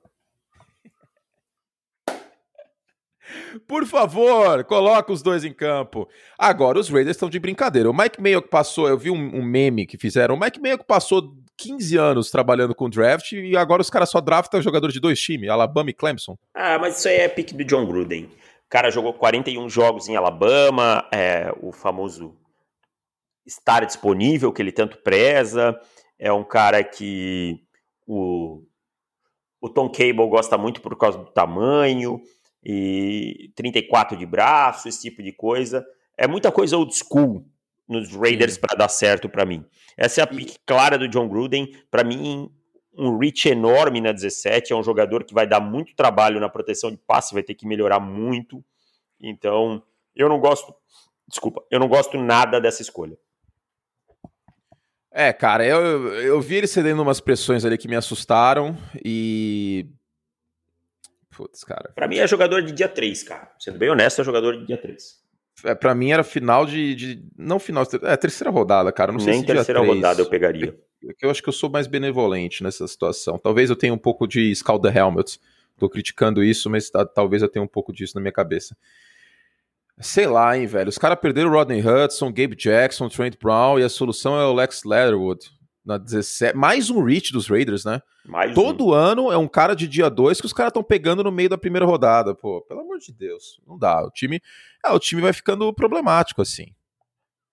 [3.67, 6.09] Por favor, coloca os dois em campo.
[6.39, 7.91] Agora, os Raiders estão de brincadeira.
[7.91, 10.35] O Mike Mayo que passou, eu vi um, um, meme que fizeram.
[10.35, 14.21] O Mike Mayo que passou 15 anos trabalhando com draft e agora os caras só
[14.21, 16.37] draftam jogador de dois times, Alabama e Clemson.
[16.55, 18.25] Ah, mas isso aí é pique do John Gruden.
[18.25, 22.35] O cara jogou 41 jogos em Alabama, é o famoso
[23.47, 25.79] estar disponível que ele tanto preza.
[26.19, 27.61] É um cara que
[28.07, 28.63] o,
[29.61, 32.21] o Tom Cable gosta muito por causa do tamanho
[32.65, 35.85] e 34 de braço, esse tipo de coisa.
[36.17, 37.45] É muita coisa old school
[37.87, 39.65] nos Raiders para dar certo para mim.
[39.97, 41.71] Essa é a pique clara do John Gruden.
[41.91, 42.51] Para mim,
[42.97, 44.73] um reach enorme na 17.
[44.73, 47.67] É um jogador que vai dar muito trabalho na proteção de passe, vai ter que
[47.67, 48.65] melhorar muito.
[49.21, 49.83] Então,
[50.15, 50.75] eu não gosto.
[51.29, 53.17] Desculpa, eu não gosto nada dessa escolha.
[55.11, 59.87] É, cara, eu, eu vi ele cedendo umas pressões ali que me assustaram e
[61.37, 61.91] Putz, cara.
[61.95, 63.51] Pra mim é jogador de dia 3, cara.
[63.59, 65.23] Sendo bem honesto, é jogador de dia 3.
[65.65, 67.25] É, pra mim era final de, de.
[67.37, 69.13] Não final, é terceira rodada, cara.
[69.13, 70.77] Não Nem sei se terceira rodada eu pegaria.
[71.09, 73.39] É eu acho que eu sou mais benevolente nessa situação.
[73.39, 75.39] Talvez eu tenha um pouco de Scald the Helmet.
[75.79, 78.77] Tô criticando isso, mas tá, talvez eu tenha um pouco disso na minha cabeça.
[79.99, 80.89] Sei lá, hein, velho.
[80.89, 84.53] Os caras perderam o Rodney Hudson, Gabe Jackson, Trent Brown e a solução é o
[84.53, 85.51] Lex Leatherwood
[85.85, 86.57] na 17.
[86.57, 88.01] Mais um reach dos Raiders, né?
[88.25, 88.93] Mais Todo um.
[88.93, 91.59] ano é um cara de dia 2 que os caras estão pegando no meio da
[91.59, 92.35] primeira rodada.
[92.35, 93.61] Pô, pelo amor de Deus.
[93.67, 94.03] Não dá.
[94.05, 94.41] O time,
[94.85, 96.67] é, o time vai ficando problemático assim.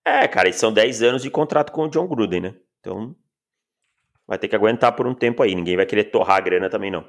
[0.04, 2.54] É, cara, e são 10 anos de contrato com o John Gruden, né?
[2.80, 3.14] Então
[4.26, 5.54] vai ter que aguentar por um tempo aí.
[5.54, 7.04] Ninguém vai querer torrar a grana também, não.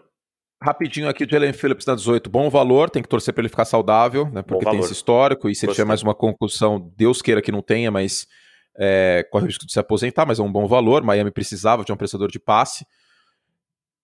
[0.62, 3.66] Rapidinho aqui, o Jalen Phillips na 18, bom valor, tem que torcer para ele ficar
[3.66, 4.42] saudável, né?
[4.42, 7.92] Porque tem esse histórico, e se tiver mais uma concussão, Deus queira que não tenha,
[7.92, 8.28] mas
[8.78, 11.04] é, corre o risco de se aposentar, mas é um bom valor.
[11.04, 12.86] Miami precisava de um prestador de passe.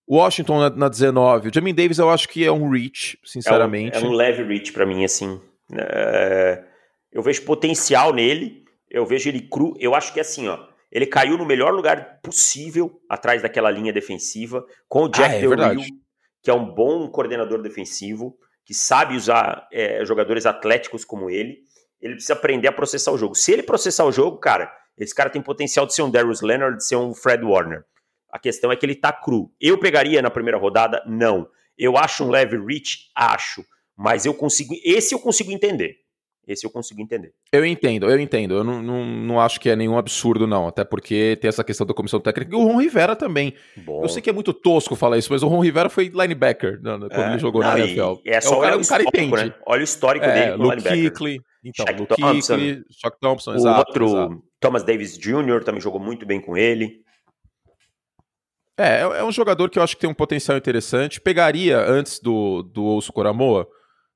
[0.08, 1.48] Washington na, na 19.
[1.48, 3.96] O Jamin Davis eu acho que é um reach, sinceramente.
[3.96, 5.40] É um, é um leve reach para mim, assim.
[5.72, 6.64] É,
[7.12, 9.74] eu vejo potencial nele, eu vejo ele cru.
[9.78, 10.68] Eu acho que assim, ó.
[10.90, 15.56] Ele caiu no melhor lugar possível atrás daquela linha defensiva, com o Jack ah, é
[15.56, 15.94] Del Rio,
[16.42, 21.58] que é um bom coordenador defensivo, que sabe usar é, jogadores atléticos como ele
[22.00, 23.34] ele precisa aprender a processar o jogo.
[23.34, 26.76] Se ele processar o jogo, cara, esse cara tem potencial de ser um Darius Leonard,
[26.76, 27.84] de ser um Fred Warner.
[28.30, 29.52] A questão é que ele tá cru.
[29.60, 31.02] Eu pegaria na primeira rodada?
[31.06, 31.48] Não.
[31.76, 33.10] Eu acho um leve reach?
[33.14, 33.64] Acho.
[33.96, 34.74] Mas eu consigo.
[34.84, 35.96] Esse eu consigo entender.
[36.46, 37.32] Esse eu consigo entender.
[37.52, 38.54] Eu entendo, eu entendo.
[38.54, 40.66] Eu não, não, não acho que é nenhum absurdo, não.
[40.66, 42.52] Até porque tem essa questão da comissão técnica.
[42.52, 43.54] E o Ron Rivera também.
[43.76, 44.02] Bom.
[44.02, 47.08] Eu sei que é muito tosco falar isso, mas o Ron Rivera foi linebacker quando
[47.12, 47.30] é.
[47.30, 48.14] ele jogou não, na NFL.
[48.24, 49.36] É só é, o cara, um cara entende.
[49.36, 49.54] Né?
[49.64, 51.12] Olha o histórico é, dele Luke linebacker.
[51.12, 54.44] Kuechly, então, Shaq Luke Thompson, Kuechly, Chuck Thompson, o exato, outro, exato.
[54.58, 55.62] Thomas Davis Jr.
[55.64, 57.02] também jogou muito bem com ele.
[58.78, 61.20] É, é um jogador que eu acho que tem um potencial interessante.
[61.20, 63.68] Pegaria antes do, do Ouso Coramoa?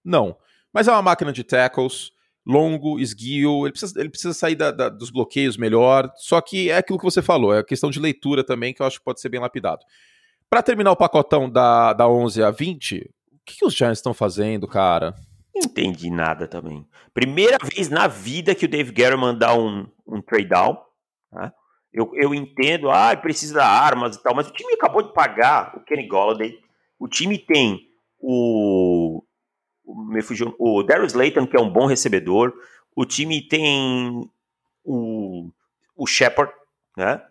[0.03, 0.37] Não.
[0.73, 2.15] Mas é uma máquina de tackles
[2.47, 6.11] longo, esguio, ele precisa, ele precisa sair da, da, dos bloqueios melhor.
[6.17, 8.87] Só que é aquilo que você falou, é a questão de leitura também, que eu
[8.87, 9.81] acho que pode ser bem lapidado.
[10.51, 14.13] Para terminar o pacotão da, da 11 a 20, o que, que os Giants estão
[14.13, 15.15] fazendo, cara?
[15.55, 16.87] Entendi nada também.
[17.13, 20.77] Primeira vez na vida que o Dave Guerra mandar um, um trade down.
[21.31, 21.53] Tá?
[21.93, 25.77] Eu, eu entendo, ah, precisa de armas e tal, mas o time acabou de pagar
[25.77, 26.59] o Kenny Golladay.
[26.99, 27.89] O time tem
[28.19, 29.23] o
[29.87, 32.53] me fugiu, o Darius Layton, que é um bom recebedor.
[32.97, 34.29] O time tem
[34.83, 35.51] o,
[35.97, 36.53] o Shepard,
[36.97, 37.23] né?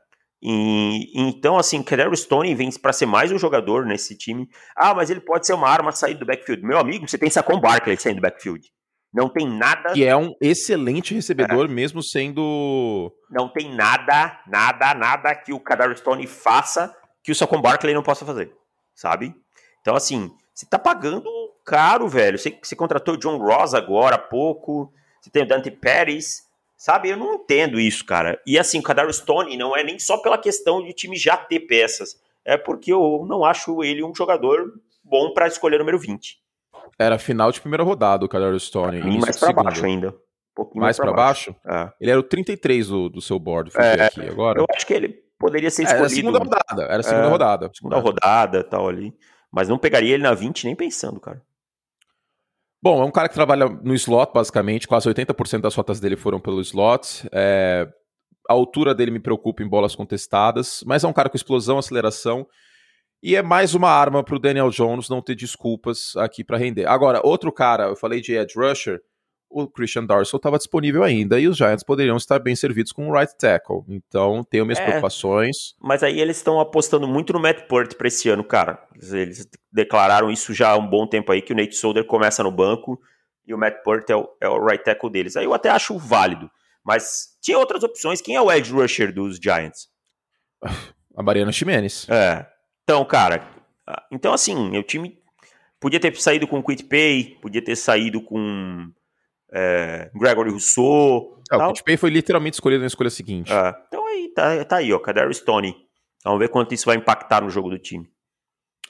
[0.46, 4.50] E, então, assim, Kadarius Stone vem para ser mais um jogador nesse time.
[4.76, 6.62] Ah, mas ele pode ser uma arma sair do backfield.
[6.66, 8.70] Meu amigo, você tem Saquon Barkley saindo do backfield.
[9.14, 9.94] Não tem nada.
[9.94, 11.68] Que é um excelente recebedor, é.
[11.70, 13.16] mesmo sendo.
[13.32, 18.04] Não tem nada, nada, nada que o Kadarius Stone faça que o Saquon Barkley não
[18.04, 18.52] possa fazer,
[18.94, 19.34] sabe?
[19.80, 21.24] Então, assim, você tá pagando
[21.66, 22.38] caro, velho.
[22.38, 24.92] Você, você contratou o John Ross agora há pouco.
[25.22, 26.43] Você tem o Dante Pérez.
[26.84, 28.38] Sabe, eu não entendo isso, cara.
[28.46, 31.62] E assim, o Kadar Stone não é nem só pela questão de time já ter
[31.62, 32.20] peças.
[32.44, 34.70] É porque eu não acho ele um jogador
[35.02, 36.38] bom para escolher número 20.
[37.00, 39.00] Era final de primeira rodada o Kadar Stone.
[39.00, 40.14] E mais para baixo ainda.
[40.60, 41.56] Um mais para baixo?
[41.64, 41.90] baixo?
[41.90, 41.94] É.
[42.02, 43.72] Ele era o 33 do, do seu board.
[43.78, 44.60] É, aqui agora.
[44.60, 46.04] Eu acho que ele poderia ser escolhido.
[46.04, 46.84] Era a segunda rodada.
[46.84, 47.72] Era a segunda é, rodada.
[47.74, 49.16] Segunda rodada tal ali.
[49.50, 51.42] Mas não pegaria ele na 20 nem pensando, cara.
[52.84, 54.90] Bom, é um cara que trabalha no slot, basicamente.
[54.90, 57.26] Quase 80% das rotas dele foram pelo slot.
[57.32, 57.88] É...
[58.50, 62.46] A altura dele me preocupa em bolas contestadas, mas é um cara com explosão, aceleração.
[63.24, 66.86] E é mais uma arma para o Daniel Jones não ter desculpas aqui para render.
[66.86, 69.00] Agora, outro cara, eu falei de Edge Rusher,
[69.54, 73.14] o Christian Darsow estava disponível ainda e os Giants poderiam estar bem servidos com o
[73.14, 73.84] right tackle.
[73.88, 75.76] Então, tenho minhas é, preocupações.
[75.80, 78.84] Mas aí eles estão apostando muito no Matt Purt para esse ano, cara.
[78.96, 82.52] Eles declararam isso já há um bom tempo aí, que o Nate Solder começa no
[82.52, 83.00] banco
[83.46, 85.38] e o Matt Purt é o, é o right tackle deles.
[85.38, 86.50] Aí eu até acho válido.
[86.84, 88.22] Mas tinha outras opções.
[88.22, 89.88] Quem é o edge rusher dos Giants?
[91.16, 92.10] A Mariana Ximenes.
[92.10, 92.44] É.
[92.84, 93.48] Então, cara,
[94.12, 95.16] então assim, o time
[95.80, 98.92] podia ter saído com o Quit Pay, podia ter saído com
[99.54, 101.38] é, Gregory Rousseau.
[101.52, 103.54] É, o Kit foi literalmente escolhido na escolha seguinte.
[103.54, 105.76] É, então aí tá, tá aí, ó, Kadarius Stone.
[106.24, 108.10] Vamos ver quanto isso vai impactar no jogo do time.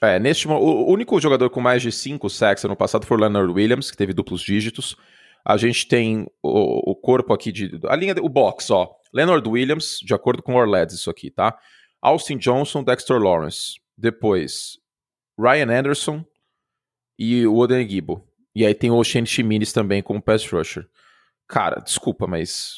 [0.00, 3.52] É, neste o único jogador com mais de 5 sacks ano passado foi o Leonard
[3.52, 4.96] Williams, que teve duplos dígitos.
[5.44, 7.78] A gente tem o, o corpo aqui de.
[7.86, 8.90] A linha, o box, ó.
[9.12, 11.56] Leonard Williams, de acordo com o Orleds, isso aqui, tá?
[12.00, 13.74] Austin Johnson, Dexter Lawrence.
[13.96, 14.78] Depois,
[15.38, 16.24] Ryan Anderson
[17.18, 18.26] e o Oden Gibo.
[18.54, 20.86] E aí tem o Shane Chimines também como pass rusher.
[21.48, 22.76] Cara, desculpa, mas.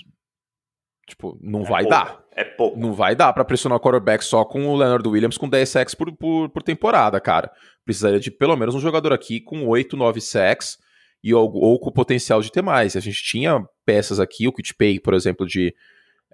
[1.06, 2.24] Tipo, não é vai pouco, dar.
[2.32, 2.78] É pouco.
[2.78, 5.94] Não vai dar para pressionar o quarterback só com o Leonard Williams com 10 sacks
[5.94, 7.50] por, por, por, temporada, cara.
[7.84, 10.78] Precisaria de pelo menos um jogador aqui com 8, 9 sacks
[11.22, 12.96] e, ou, ou com o potencial de ter mais.
[12.96, 15.74] A gente tinha peças aqui, o Kitpay, por exemplo, de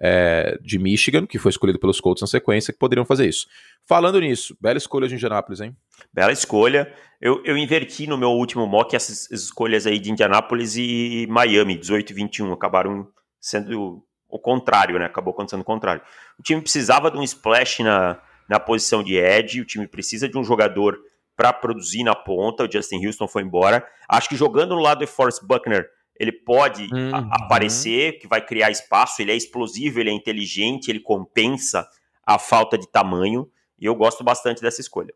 [0.05, 3.47] é, de Michigan, que foi escolhido pelos Colts na sequência, que poderiam fazer isso.
[3.87, 5.73] Falando nisso, bela escolha de Indianápolis, hein?
[6.13, 6.93] Bela escolha.
[7.21, 12.09] Eu, eu inverti no meu último mock essas escolhas aí de Indianápolis e Miami, 18
[12.09, 13.07] e 21, acabaram
[13.39, 15.05] sendo o contrário, né?
[15.05, 16.01] Acabou acontecendo o contrário.
[16.37, 20.37] O time precisava de um splash na, na posição de edge, o time precisa de
[20.37, 20.99] um jogador
[21.37, 23.87] para produzir na ponta, o Justin Houston foi embora.
[24.09, 25.87] Acho que jogando no lado de Forrest Buckner,
[26.19, 27.15] ele pode uhum.
[27.31, 31.87] aparecer, que vai criar espaço, ele é explosivo, ele é inteligente, ele compensa
[32.25, 33.49] a falta de tamanho,
[33.79, 35.13] e eu gosto bastante dessa escolha.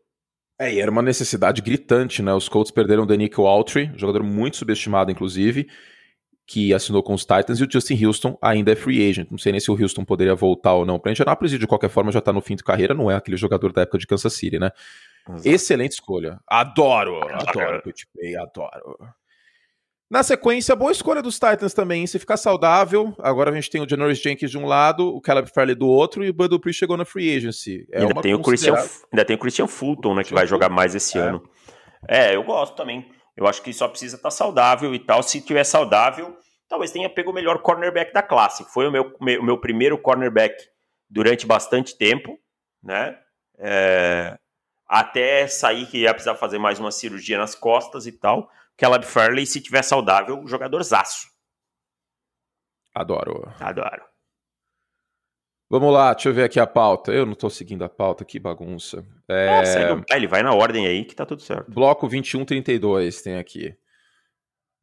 [0.60, 2.34] É, e era uma necessidade gritante, né?
[2.34, 5.68] Os Colts perderam o Danico Altry, jogador muito subestimado, inclusive,
[6.44, 9.30] que assinou com os Titans, e o Justin Houston ainda é free agent.
[9.30, 11.90] Não sei nem se o Houston poderia voltar ou não para Indianapolis, e de qualquer
[11.90, 14.32] forma já tá no fim de carreira, não é aquele jogador da época de Kansas
[14.32, 14.70] City, né?
[15.28, 15.48] Exato.
[15.48, 16.40] Excelente escolha.
[16.48, 17.82] Adoro, adoro, adoro,
[18.40, 18.98] adoro.
[20.10, 22.06] Na sequência, boa escolha dos Titans também.
[22.06, 25.50] Se ficar saudável, agora a gente tem o Janoris Jenkins de um lado, o Caleb
[25.52, 27.86] Farley do outro e o Bud Dupree chegou na free agency.
[27.92, 28.74] É ainda, tem o Christian,
[29.12, 31.20] ainda tem o Christian Fulton, né, que vai jogar mais esse é.
[31.20, 31.42] ano.
[32.08, 33.06] É, eu gosto também.
[33.36, 35.22] Eu acho que só precisa estar tá saudável e tal.
[35.22, 36.34] Se tiver saudável,
[36.68, 38.64] talvez tenha pego o melhor cornerback da classe.
[38.72, 40.56] Foi o meu, meu, meu primeiro cornerback
[41.08, 42.38] durante bastante tempo,
[42.82, 43.14] né?
[43.58, 44.38] É,
[44.88, 48.50] até sair que ia precisar fazer mais uma cirurgia nas costas e tal.
[48.78, 51.26] Caleb Fairley, se tiver saudável, jogador zaço.
[52.94, 53.52] Adoro.
[53.60, 54.04] Adoro.
[55.68, 57.12] Vamos lá, deixa eu ver aqui a pauta.
[57.12, 59.04] Eu não tô seguindo a pauta, que bagunça.
[59.28, 59.48] É...
[60.10, 61.70] Ah, ele vai na ordem aí que tá tudo certo.
[61.70, 63.76] Bloco 21-32 tem aqui.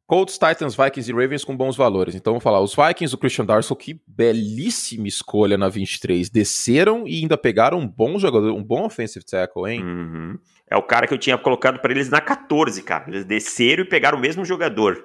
[0.06, 2.14] Colts, Titans, Vikings e Ravens com bons valores.
[2.14, 2.60] Então vamos falar.
[2.60, 6.30] Os Vikings, o Christian Darson, que belíssima escolha na 23.
[6.30, 9.82] Desceram e ainda pegaram um bom jogador, um bom offensive tackle, hein?
[9.82, 10.38] Uhum.
[10.70, 13.04] É o cara que eu tinha colocado para eles na 14, cara.
[13.08, 14.96] Eles desceram e pegaram o mesmo jogador.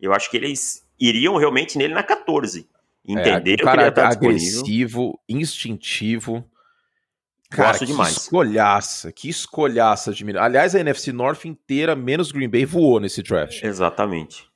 [0.00, 2.66] Eu acho que eles iriam realmente nele na 14.
[3.06, 6.44] Entenderam é, um cara que ele agressivo, instintivo.
[7.50, 8.14] Cara, Gosto demais.
[8.14, 13.22] Que escolhaça, que escolhaça de Aliás, a NFC North inteira, menos Green Bay, voou nesse
[13.22, 13.62] draft.
[13.62, 14.48] Exatamente.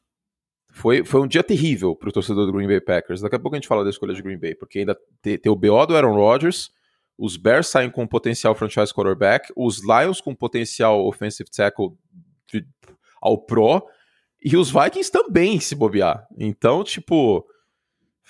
[0.73, 3.21] Foi, foi um dia terrível para o torcedor do Green Bay Packers.
[3.21, 5.51] Daqui a pouco a gente fala da escolha de Green Bay, porque ainda tem, tem
[5.51, 6.71] o BO do Aaron Rodgers,
[7.19, 11.91] os Bears saem com potencial franchise quarterback, os Lions com potencial offensive tackle
[12.51, 12.65] de,
[13.21, 13.87] ao pro,
[14.43, 16.27] e os Vikings também, se bobear.
[16.39, 17.47] Então, tipo,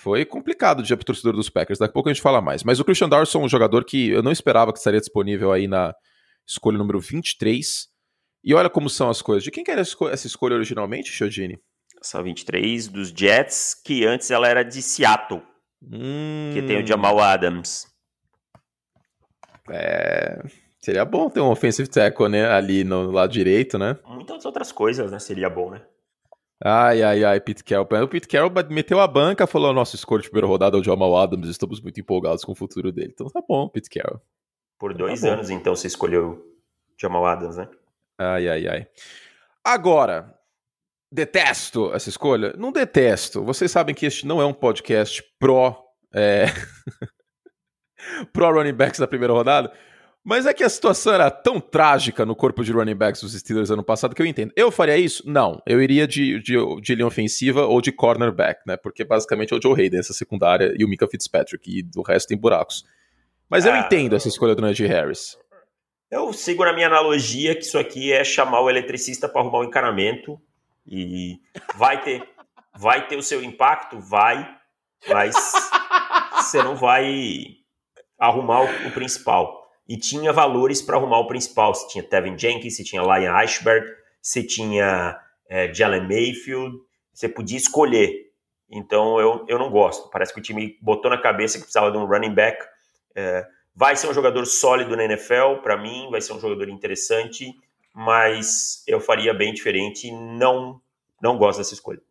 [0.01, 1.77] foi complicado o dia pro torcedor dos Packers.
[1.77, 2.63] Daqui a pouco a gente fala mais.
[2.63, 5.67] Mas o Christian Darson é um jogador que eu não esperava que estaria disponível aí
[5.67, 5.93] na
[6.43, 7.87] escolha número 23.
[8.43, 9.43] E olha como são as coisas.
[9.43, 11.59] De quem que era essa escolha originalmente, Chiodini?
[12.01, 15.43] Essa 23 dos Jets, que antes ela era de Seattle.
[15.83, 16.49] Hum...
[16.51, 17.85] Que tem o Jamal Adams.
[19.69, 20.41] É.
[20.79, 22.47] Seria bom ter um offensive tackle, né?
[22.47, 23.99] Ali no lado direito, né?
[24.07, 25.19] Muitas outras coisas, né?
[25.19, 25.83] Seria bom, né?
[26.63, 27.87] Ai, ai, ai, Pete Carroll.
[28.03, 31.17] O Pete Carroll meteu a banca, falou: nossa, escolha de primeira rodada é o Jamal
[31.17, 33.11] Adams, estamos muito empolgados com o futuro dele.
[33.13, 34.21] Então tá bom, Pete Carroll.
[34.77, 36.43] Por dois tá anos, então, você escolheu
[36.99, 37.67] Jamal Adams, né?
[38.17, 38.87] Ai, ai, ai.
[39.63, 40.35] Agora,
[41.11, 42.53] detesto essa escolha?
[42.57, 43.43] Não detesto.
[43.43, 45.83] Vocês sabem que este não é um podcast pró.
[46.13, 46.45] É...
[48.31, 49.73] pró running backs da primeira rodada.
[50.23, 53.71] Mas é que a situação era tão trágica no corpo de running backs dos Steelers
[53.71, 54.53] ano passado que eu entendo.
[54.55, 55.23] Eu faria isso?
[55.27, 55.59] Não.
[55.65, 58.77] Eu iria de, de, de linha ofensiva ou de cornerback, né?
[58.77, 62.27] Porque basicamente é o Joe Hayden, essa secundária, e o Mika Fitzpatrick, e do resto
[62.27, 62.85] tem buracos.
[63.49, 65.37] Mas eu ah, entendo essa escolha do Najee Harris.
[66.11, 69.63] Eu sigo na minha analogia que isso aqui é chamar o eletricista para arrumar o
[69.63, 70.39] encanamento
[70.85, 71.39] e
[71.75, 72.23] vai ter,
[72.77, 73.99] vai ter o seu impacto?
[73.99, 74.47] Vai,
[75.09, 75.35] mas
[76.35, 77.55] você não vai
[78.19, 81.73] arrumar o, o principal e tinha valores para arrumar o principal.
[81.73, 83.85] Você tinha Tevin Jenkins, você tinha Lion Ashberg,
[84.21, 85.19] você tinha
[85.49, 86.77] é, Jalen Mayfield,
[87.13, 88.31] você podia escolher.
[88.69, 90.09] Então eu, eu não gosto.
[90.09, 92.65] Parece que o time botou na cabeça que precisava de um running back.
[93.15, 97.53] É, vai ser um jogador sólido na NFL, para mim, vai ser um jogador interessante,
[97.93, 100.81] mas eu faria bem diferente não,
[101.21, 102.01] não gosto dessa escolha.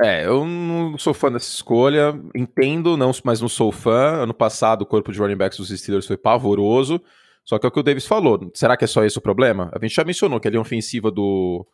[0.00, 4.22] É, eu não sou fã dessa escolha, entendo, não, mas não sou fã.
[4.22, 7.02] Ano passado o corpo de running backs dos Steelers foi pavoroso,
[7.44, 8.50] só que é o que o Davis falou.
[8.54, 9.70] Será que é só esse o problema?
[9.74, 11.66] A gente já mencionou que a linha ofensiva do,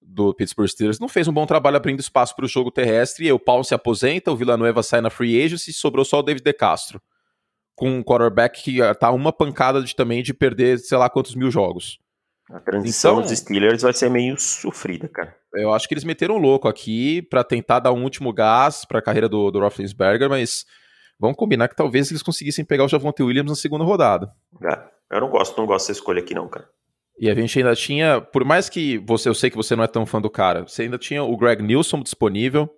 [0.00, 3.32] do Pittsburgh Steelers não fez um bom trabalho abrindo espaço para o jogo terrestre, e
[3.32, 6.44] o Paulo se aposenta, o Villanueva sai na free agency e sobrou só o David
[6.44, 6.98] De Castro,
[7.74, 11.50] com um quarterback que tá uma pancada de, também de perder sei lá quantos mil
[11.50, 11.98] jogos.
[12.50, 15.36] A transição então, dos Steelers vai ser meio sofrida, cara.
[15.54, 19.02] Eu acho que eles meteram louco aqui para tentar dar um último gás para a
[19.02, 20.64] carreira do, do Roethlisberger, mas
[21.18, 24.32] vamos combinar que talvez eles conseguissem pegar o Javonte Williams na segunda rodada.
[24.62, 26.68] É, eu não gosto, não gosto dessa escolha aqui não, cara.
[27.18, 29.86] E a gente ainda tinha, por mais que você, eu sei que você não é
[29.88, 32.68] tão fã do cara, você ainda tinha o Greg Nilsson disponível,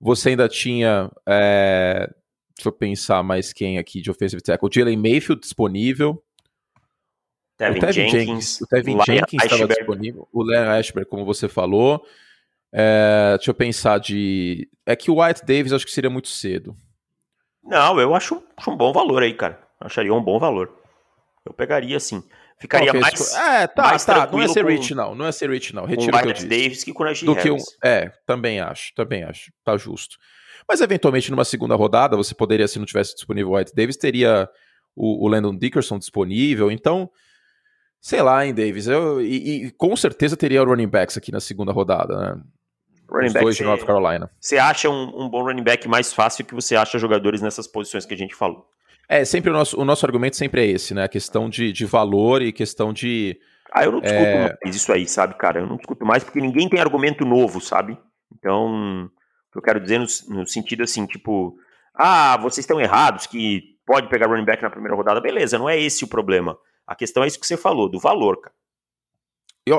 [0.00, 2.10] você ainda tinha, é,
[2.56, 6.20] deixa eu pensar mais quem aqui de offensive tackle, o Jalen Mayfield disponível,
[7.62, 11.48] Tevin, o Tevin Jenkins, Jenkins, o Tevin Jenkins estava disponível, o Leon Ashberg, como você
[11.48, 12.02] falou.
[12.72, 14.68] É, deixa eu pensar de.
[14.86, 16.74] É que o White Davis acho que seria muito cedo.
[17.62, 19.60] Não, eu acho, acho um bom valor aí, cara.
[19.78, 20.72] Acharia um bom valor.
[21.44, 22.22] Eu pegaria assim.
[22.58, 23.34] Ficaria mais.
[23.34, 24.26] É, tá, mais tá.
[24.26, 25.14] Não é ser rich, não.
[25.14, 25.84] Não é ser rich, não.
[25.84, 26.46] Retiro o que eu disse.
[26.46, 28.94] Davis que com a Do que um, É, também acho.
[28.94, 29.52] Também acho.
[29.64, 30.16] Tá justo.
[30.66, 34.48] Mas eventualmente numa segunda rodada, você poderia, se não tivesse disponível o White Davis, teria
[34.94, 36.70] o, o Landon Dickerson disponível.
[36.70, 37.10] Então.
[38.02, 38.88] Sei lá, hein, Davis.
[38.88, 42.42] Eu, e, e, com certeza teria running backs aqui na segunda rodada, né?
[43.08, 44.28] Running Os dois de North Carolina.
[44.40, 48.04] Você acha um, um, bom running back mais fácil que você acha jogadores nessas posições
[48.04, 48.66] que a gente falou?
[49.08, 51.04] É, sempre o nosso, o nosso argumento sempre é esse, né?
[51.04, 53.38] A questão de, de valor e questão de.
[53.72, 54.58] Ah, eu não discuto é...
[54.64, 55.60] mais isso aí, sabe, cara?
[55.60, 57.96] Eu não discuto mais porque ninguém tem argumento novo, sabe?
[58.36, 61.56] Então, o que eu quero dizer no, no sentido assim, tipo,
[61.94, 65.78] ah, vocês estão errados que pode pegar running back na primeira rodada, beleza, não é
[65.78, 66.58] esse o problema.
[66.86, 68.54] A questão é isso que você falou, do valor, cara.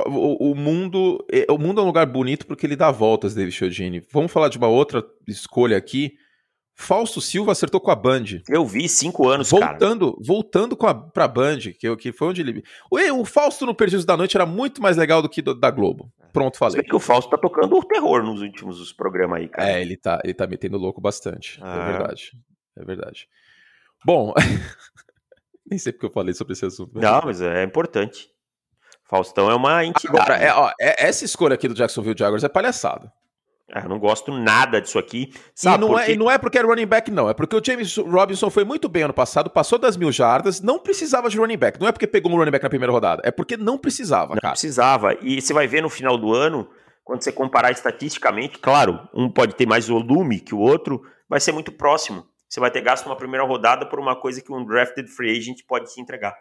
[0.07, 3.53] O, o, mundo, é, o mundo é um lugar bonito porque ele dá voltas, David
[3.53, 4.01] Chiodini.
[4.11, 6.15] Vamos falar de uma outra escolha aqui.
[6.75, 8.23] Fausto Silva acertou com a Band.
[8.49, 10.23] Eu vi cinco anos, voltando, cara.
[10.25, 12.63] Voltando com a, pra Band, que, que foi onde ele.
[12.89, 15.69] O, o Fausto no Perdidos da Noite era muito mais legal do que do, da
[15.69, 16.11] Globo.
[16.31, 16.77] Pronto, falei.
[16.77, 19.69] Você que o Fausto tá tocando o terror nos últimos programas aí, cara.
[19.69, 21.59] É, ele tá, ele tá metendo louco bastante.
[21.61, 21.75] É ah.
[21.75, 22.31] É verdade.
[22.77, 23.27] É verdade.
[24.03, 24.33] Bom,
[25.73, 26.91] nem sei porque eu falei sobre esse assunto.
[26.93, 27.03] Mas...
[27.03, 28.29] Não, mas é importante.
[29.09, 30.15] Faustão é uma entidade.
[30.15, 33.11] Agora, é, ó, é, essa escolha aqui do Jacksonville Jaguars é palhaçada.
[33.71, 35.33] Ah, eu não gosto nada disso aqui.
[35.55, 36.11] Sabe, e, não porque...
[36.11, 37.27] é, e não é porque é running back, não.
[37.27, 40.77] É porque o James Robinson foi muito bem ano passado, passou das mil jardas, não
[40.77, 41.79] precisava de running back.
[41.79, 44.41] Não é porque pegou um running back na primeira rodada, é porque não precisava, não
[44.41, 44.51] cara.
[44.51, 45.17] precisava.
[45.21, 46.69] E você vai ver no final do ano,
[47.03, 51.51] quando você comparar estatisticamente, claro, um pode ter mais volume que o outro, vai ser
[51.51, 52.25] muito próximo.
[52.53, 55.61] Você vai ter gasto uma primeira rodada por uma coisa que um drafted free agent
[55.67, 56.37] pode te entregar.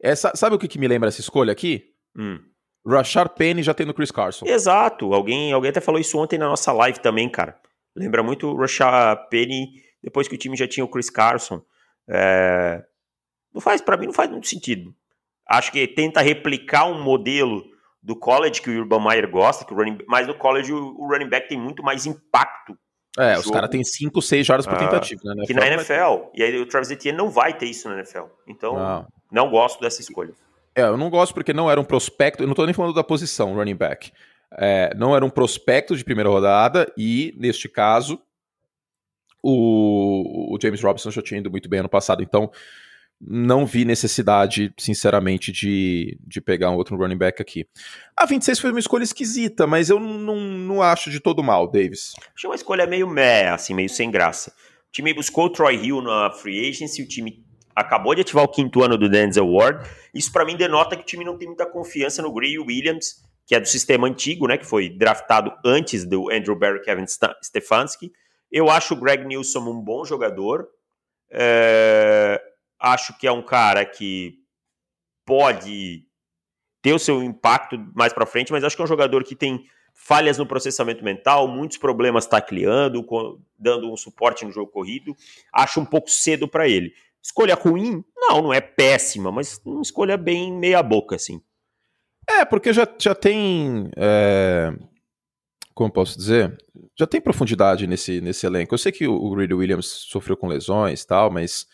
[0.00, 1.84] Essa, sabe o que, que me lembra essa escolha aqui?
[2.16, 2.38] Hum.
[2.86, 4.46] Rashard Penny já tendo Chris Carson.
[4.46, 5.12] Exato.
[5.12, 7.60] Alguém, alguém até falou isso ontem na nossa live também, cara.
[7.96, 11.60] Lembra muito o Rashard Penny depois que o time já tinha o Chris Carson.
[12.08, 12.80] É...
[13.52, 14.94] Não faz, para mim, não faz muito sentido.
[15.44, 17.64] Acho que tenta replicar um modelo
[18.00, 21.08] do college que o Urban Meyer gosta, que o running, mas no college o, o
[21.08, 22.78] running back tem muito mais impacto.
[23.18, 25.44] É, os caras têm 5, 6 jardas por ah, tentativa, né?
[25.46, 26.30] Que na NFL.
[26.34, 28.24] E aí o Travis Etienne não vai ter isso na NFL.
[28.46, 30.32] Então, não, não gosto dessa escolha.
[30.74, 33.02] É, eu não gosto porque não era um prospecto, eu não estou nem falando da
[33.02, 34.12] posição, running back.
[34.56, 38.20] É, não era um prospecto de primeira rodada e, neste caso,
[39.42, 42.50] o, o, James Robinson já tinha ido muito bem ano passado, então
[43.20, 47.66] não vi necessidade, sinceramente, de, de pegar um outro running back aqui.
[48.16, 52.14] A 26 foi uma escolha esquisita, mas eu não, não acho de todo mal, Davis.
[52.34, 54.52] Achei uma escolha meio meh, assim, meio sem graça.
[54.88, 57.44] O time buscou o Troy Hill na free agency, o time
[57.74, 59.88] acabou de ativar o quinto ano do Denzel Ward.
[60.14, 63.54] Isso para mim denota que o time não tem muita confiança no Gray Williams, que
[63.54, 67.06] é do sistema antigo, né, que foi draftado antes do Andrew Barry Kevin
[67.42, 68.12] Stefanski.
[68.50, 70.68] Eu acho o Greg Nilsson um bom jogador.
[71.30, 72.40] É...
[72.80, 74.38] Acho que é um cara que
[75.26, 76.04] pode
[76.80, 79.66] ter o seu impacto mais para frente, mas acho que é um jogador que tem
[79.92, 83.04] falhas no processamento mental, muitos problemas tacleando,
[83.58, 85.14] dando um suporte no jogo corrido.
[85.52, 86.94] Acho um pouco cedo para ele.
[87.20, 88.04] Escolha ruim?
[88.16, 91.42] Não, não é péssima, mas uma escolha bem meia boca, assim.
[92.28, 93.90] É, porque já, já tem.
[93.96, 94.72] É...
[95.74, 96.56] Como posso dizer?
[96.98, 98.74] Já tem profundidade nesse, nesse elenco.
[98.74, 101.66] Eu sei que o Reed Williams sofreu com lesões e tal, mas.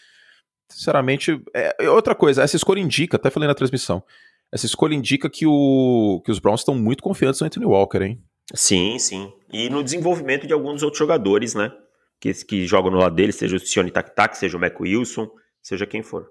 [0.74, 4.02] Sinceramente, é, é outra coisa, essa escolha indica, até falei na transmissão,
[4.50, 8.20] essa escolha indica que, o, que os Browns estão muito confiantes no Anthony Walker, hein?
[8.52, 9.32] Sim, sim.
[9.52, 11.72] E no desenvolvimento de alguns outros jogadores, né?
[12.20, 15.30] Que, que jogam no lado dele, seja o Sione Tak Tak, seja o Mac Wilson,
[15.62, 16.28] seja quem for.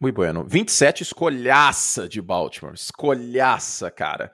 [0.00, 0.46] Muito bueno.
[0.48, 2.74] 27, escolhaça de Baltimore.
[2.74, 4.32] Escolhaça, cara.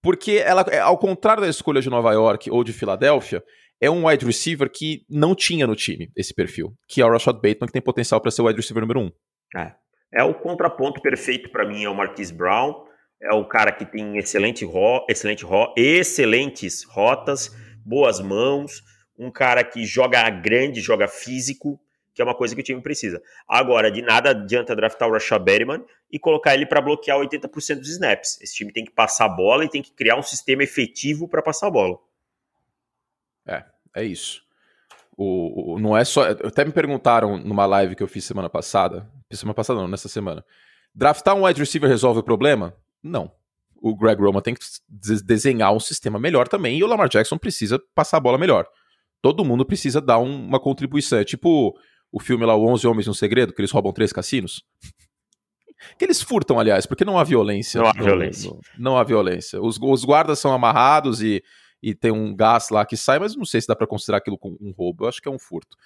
[0.00, 3.44] Porque ela, é, ao contrário da escolha de Nova York ou de Filadélfia,
[3.80, 7.36] é um wide receiver que não tinha no time esse perfil, que é o Rashad
[7.36, 9.10] Bateman, que tem potencial para ser o wide receiver número um.
[9.56, 9.74] É.
[10.12, 12.84] É o contraponto perfeito para mim, é o Marquise Brown.
[13.22, 17.54] É o cara que tem excelente ro excelente ro excelentes rotas,
[17.84, 18.82] boas mãos,
[19.18, 21.78] um cara que joga grande, joga físico,
[22.14, 23.22] que é uma coisa que o time precisa.
[23.46, 27.90] Agora, de nada adianta draftar o Rashad Berryman e colocar ele para bloquear 80% dos
[27.90, 28.40] snaps.
[28.40, 31.42] Esse time tem que passar a bola e tem que criar um sistema efetivo para
[31.42, 31.98] passar a bola.
[33.46, 33.64] É,
[33.96, 34.42] é isso.
[35.16, 36.30] O, o, não é só.
[36.30, 39.08] Até me perguntaram numa live que eu fiz semana passada.
[39.30, 40.44] Semana passada não, nessa semana.
[40.94, 42.74] Draftar um wide receiver resolve o problema?
[43.02, 43.30] Não.
[43.82, 44.60] O Greg Roman tem que
[45.22, 48.66] desenhar um sistema melhor também e o Lamar Jackson precisa passar a bola melhor.
[49.22, 51.18] Todo mundo precisa dar um, uma contribuição.
[51.18, 51.74] É tipo
[52.12, 54.62] o filme lá, o 11 Homens no Segredo, que eles roubam três cassinos.
[55.98, 57.80] Que eles furtam, aliás, porque não há violência.
[57.80, 58.52] Não há violência.
[58.78, 59.62] Não há violência.
[59.62, 61.42] Os, os, guardas são amarrados e,
[61.82, 64.38] e tem um gás lá que sai, mas não sei se dá para considerar aquilo
[64.38, 65.04] como um roubo.
[65.04, 65.76] Eu acho que é um furto.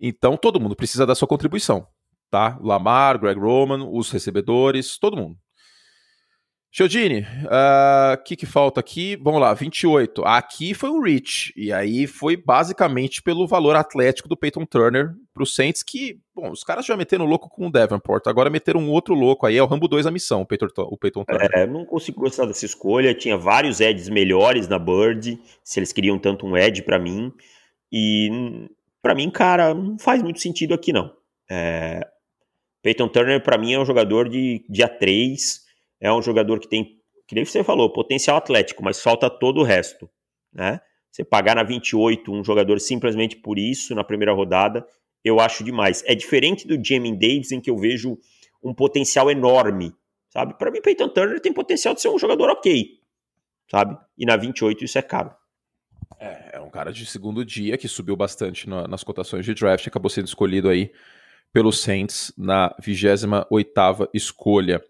[0.00, 1.86] Então todo mundo precisa dar sua contribuição,
[2.30, 2.58] tá?
[2.60, 5.38] Lamar, Greg Roman, os recebedores, todo mundo.
[6.70, 9.16] Chiodini, o uh, que, que falta aqui?
[9.16, 10.22] Vamos lá, 28.
[10.24, 15.42] Aqui foi o Rich, e aí foi basicamente pelo valor atlético do Peyton Turner para
[15.42, 18.90] os Saints, que, bom, os caras já meteram louco com o Davenport, agora meteram um
[18.90, 21.50] outro louco aí, é o Rambo 2 a missão, o Peyton, o Peyton Turner.
[21.54, 26.18] É, não consigo gostar dessa escolha, tinha vários Eds melhores na Bird, se eles queriam
[26.18, 27.32] tanto um Ed para mim,
[27.90, 28.68] e
[29.00, 31.10] para mim, cara, não faz muito sentido aqui não.
[31.50, 32.06] É,
[32.82, 35.67] Peyton Turner para mim é um jogador de dia 3,
[36.00, 39.64] é um jogador que tem, que nem você falou, potencial atlético, mas falta todo o
[39.64, 40.08] resto,
[40.52, 40.80] né?
[41.10, 44.86] Você pagar na 28 um jogador simplesmente por isso na primeira rodada,
[45.24, 46.02] eu acho demais.
[46.06, 48.18] É diferente do Jamie Davis, em que eu vejo
[48.62, 49.92] um potencial enorme,
[50.30, 50.54] sabe?
[50.54, 52.98] Para mim, Peyton Turner tem potencial de ser um jogador ok,
[53.70, 53.98] sabe?
[54.16, 55.34] E na 28 isso é caro.
[56.18, 59.86] É, é um cara de segundo dia que subiu bastante na, nas cotações de draft,
[59.86, 60.92] acabou sendo escolhido aí
[61.52, 64.82] pelo Saints na 28ª escolha.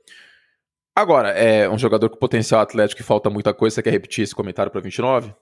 [0.99, 4.35] Agora, é um jogador com potencial atlético que falta muita coisa, você quer repetir esse
[4.35, 5.33] comentário para 29?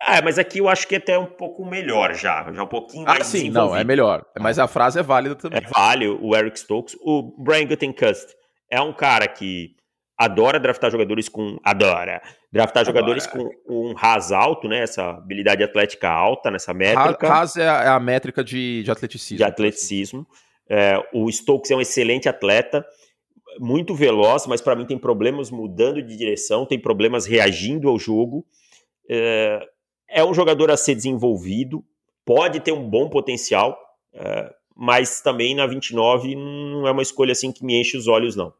[0.00, 3.04] Ah, mas aqui eu acho que é até um pouco melhor já, já um pouquinho
[3.04, 4.24] ah, mais Ah, sim, não, é melhor.
[4.40, 5.58] Mas a frase é válida também.
[5.58, 6.96] É válido o Eric Stokes.
[7.02, 8.26] O Brian Gutenkust
[8.70, 9.76] é um cara que
[10.16, 11.58] adora draftar jogadores com...
[11.62, 12.22] Adora.
[12.50, 12.96] Draftar adora.
[12.96, 14.78] jogadores com um RAS alto, né?
[14.78, 17.28] Essa habilidade atlética alta nessa métrica.
[17.28, 19.36] RAS é a, é a métrica de, de atleticismo.
[19.36, 20.26] De atleticismo.
[20.70, 22.82] É, o Stokes é um excelente atleta,
[23.58, 28.46] muito veloz, mas para mim tem problemas mudando de direção, tem problemas reagindo ao jogo.
[29.08, 29.60] É,
[30.08, 31.84] é um jogador a ser desenvolvido,
[32.24, 33.78] pode ter um bom potencial,
[34.14, 38.36] é, mas também na 29 não é uma escolha assim que me enche os olhos,
[38.36, 38.52] não.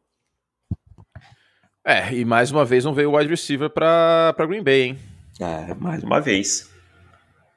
[1.85, 4.99] É, e mais uma vez não veio o wide receiver para Green Bay, hein?
[5.41, 6.69] É, mais uma vez.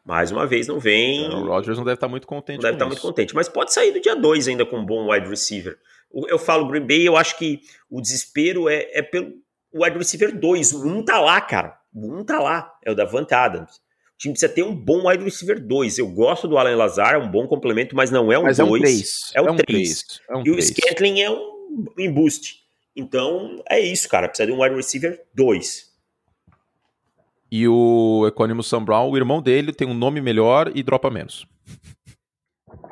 [0.06, 1.26] Mais uma vez não vem.
[1.26, 2.58] É, o Rodgers não deve estar muito contente.
[2.58, 5.12] Não deve estar muito contente, mas pode sair do dia 2 ainda com um bom
[5.12, 5.78] wide receiver.
[6.12, 9.34] Eu falo Green Bay, eu acho que o desespero é, é pelo
[9.74, 10.74] wide receiver 2.
[10.74, 11.78] O 1 um tá lá, cara.
[11.94, 12.74] O 1 um tá lá.
[12.84, 13.76] É o da Davante Adams.
[13.76, 16.00] O time precisa ter um bom wide receiver 2.
[16.00, 18.60] Eu gosto do Alan Lazar, é um bom complemento, mas não é um 2.
[18.60, 19.32] É um 3.
[19.36, 20.22] É, um 3.
[20.30, 22.60] É um e o Scantling é um embuste.
[22.96, 24.28] Então é isso, cara.
[24.28, 25.90] Precisa de um wide receiver 2.
[27.52, 31.48] E o Equanimous Sam Brown, o irmão dele, tem um nome melhor e dropa menos.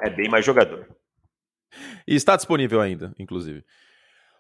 [0.01, 0.87] É bem mais jogador.
[2.07, 3.63] E está disponível ainda, inclusive.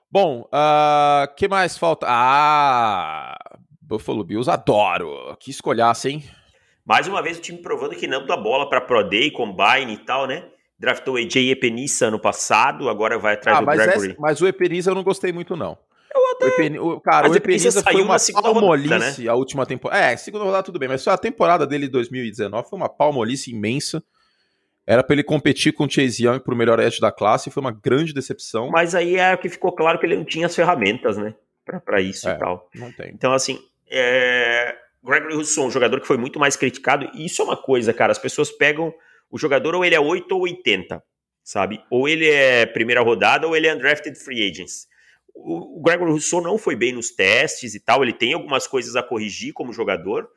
[0.09, 2.05] Bom, o uh, que mais falta?
[2.09, 3.37] Ah,
[3.81, 5.35] Buffalo Bills, adoro.
[5.39, 6.23] Que escolhasse, hein?
[6.85, 9.97] Mais uma vez o time provando que não dá bola para Pro Day, Combine e
[9.97, 10.45] tal, né?
[10.79, 14.11] Draftou o AJ Epenissa ano passado, agora vai atrás ah, do mas Gregory.
[14.11, 15.77] Essa, mas o Epenissa eu não gostei muito, não.
[16.15, 16.45] Eu até...
[16.45, 16.79] O Epen...
[16.79, 19.29] o, cara, mas o Epenissa foi uma palmolice rodada, né?
[19.29, 20.01] a última temporada.
[20.01, 23.51] É, segunda rodada tudo bem, mas só a temporada dele de 2019 foi uma palmolice
[23.51, 24.01] imensa.
[24.87, 27.71] Era para ele competir com o Chase Young pro melhor edge da classe, foi uma
[27.71, 28.69] grande decepção.
[28.69, 31.35] Mas aí é que ficou claro que ele não tinha as ferramentas, né?
[31.85, 32.69] para isso é, e tal.
[32.73, 33.11] Não tem.
[33.13, 33.59] Então, assim,
[33.89, 34.75] é...
[35.03, 38.11] Gregory Rousseau, um jogador que foi muito mais criticado, e isso é uma coisa, cara,
[38.11, 38.93] as pessoas pegam
[39.29, 41.03] o jogador ou ele é 8 ou 80,
[41.43, 41.81] sabe?
[41.89, 44.87] Ou ele é primeira rodada ou ele é undrafted free agents.
[45.33, 48.95] O, o Gregory Rousseau não foi bem nos testes e tal, ele tem algumas coisas
[48.95, 50.27] a corrigir como jogador,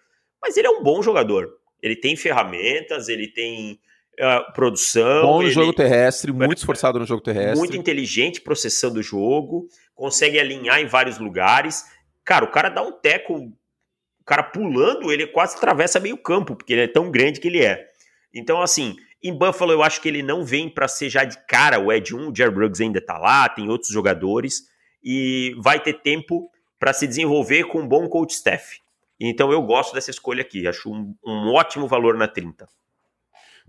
[0.42, 1.48] mas ele é um bom jogador.
[1.82, 3.80] Ele tem ferramentas, ele tem
[4.18, 5.22] uh, produção.
[5.22, 7.58] Bom no ele, jogo terrestre, muito esforçado no jogo terrestre.
[7.58, 11.84] Muito inteligente processando o jogo, consegue alinhar em vários lugares.
[12.24, 16.72] Cara, o cara dá um teco, o cara pulando, ele quase atravessa meio campo, porque
[16.72, 17.88] ele é tão grande que ele é.
[18.32, 21.78] Então, assim, em Buffalo eu acho que ele não vem para ser já de cara
[21.78, 24.62] o Ed 1, o Jerry Bruggs ainda tá lá, tem outros jogadores,
[25.02, 28.80] e vai ter tempo para se desenvolver com um bom coach staff.
[29.18, 32.66] Então eu gosto dessa escolha aqui, acho um, um ótimo valor na 30.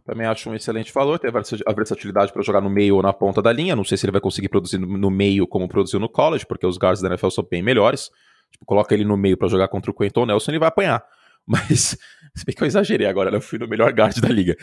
[0.04, 3.42] Também acho um excelente valor, tem a versatilidade para jogar no meio ou na ponta
[3.42, 3.76] da linha.
[3.76, 6.78] Não sei se ele vai conseguir produzir no meio como produziu no college, porque os
[6.78, 8.10] guards da NFL são bem melhores.
[8.52, 11.04] Tipo, coloca ele no meio para jogar contra o Quentin Nelson, ele vai apanhar.
[11.46, 11.98] Mas,
[12.36, 13.38] se bem que eu exagerei agora, né?
[13.38, 14.56] eu fui no melhor guard da liga.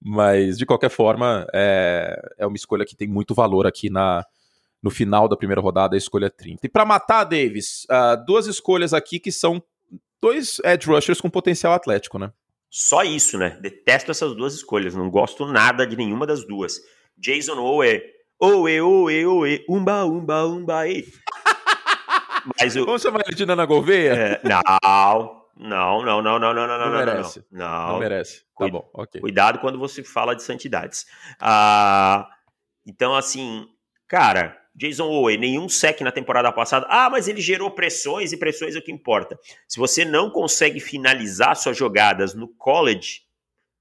[0.00, 4.24] Mas, de qualquer forma, é, é uma escolha que tem muito valor aqui na,
[4.82, 6.66] no final da primeira rodada, a escolha 30.
[6.66, 9.62] E para matar, Davis, uh, duas escolhas aqui que são
[10.20, 12.32] dois edge rushers com potencial atlético, né?
[12.74, 13.50] Só isso, né?
[13.60, 16.80] Detesto essas duas escolhas, não gosto nada de nenhuma das duas.
[17.18, 18.02] Jason Owe,
[18.40, 21.06] Owe, Owe, Owe, umba, umba, umba, e.
[22.58, 22.86] Mas o...
[22.86, 24.14] Vamos chamar ele de Nana Gouveia?
[24.14, 27.44] É, não, não, não, não, não, não, não, não, não merece.
[27.52, 27.88] Não, não.
[27.88, 28.42] não merece.
[28.56, 29.20] Tá bom, ok.
[29.20, 31.04] Cuidado quando você fala de santidades.
[31.38, 32.26] Ah,
[32.86, 33.66] então, assim,
[34.08, 36.86] cara, Jason Owe, nenhum sec na temporada passada.
[36.88, 39.38] Ah, mas ele gerou pressões e pressões é o que importa.
[39.68, 43.22] Se você não consegue finalizar suas jogadas no college,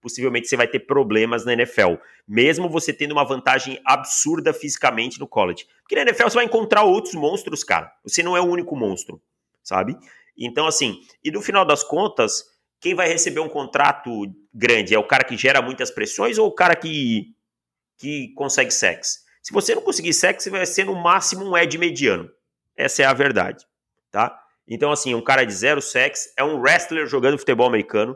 [0.02, 1.96] possivelmente você vai ter problemas na NFL.
[2.28, 5.66] Mesmo você tendo uma vantagem absurda fisicamente no college.
[5.82, 7.92] Porque na NFL você vai encontrar outros monstros, cara.
[8.04, 9.22] Você não é o único monstro,
[9.64, 9.96] sabe?
[10.38, 12.44] Então, assim, e no final das contas,
[12.80, 14.12] quem vai receber um contrato
[14.54, 14.94] grande?
[14.94, 17.34] É o cara que gera muitas pressões ou o cara que,
[17.98, 19.20] que consegue sexo?
[19.42, 22.30] Se você não conseguir sexo, você vai ser no máximo um edge mediano.
[22.76, 23.66] Essa é a verdade,
[24.12, 24.40] tá?
[24.68, 28.16] Então, assim, um cara de zero sexo é um wrestler jogando futebol americano,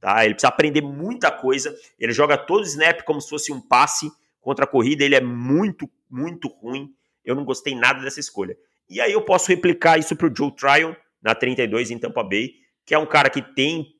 [0.00, 0.24] tá?
[0.24, 1.74] Ele precisa aprender muita coisa.
[1.98, 4.10] Ele joga todo snap como se fosse um passe
[4.40, 5.04] contra a corrida.
[5.04, 6.94] Ele é muito, muito ruim.
[7.24, 8.56] Eu não gostei nada dessa escolha.
[8.88, 12.54] E aí eu posso replicar isso para o Joe Tryon, na 32 em Tampa Bay,
[12.86, 13.94] que é um cara que tem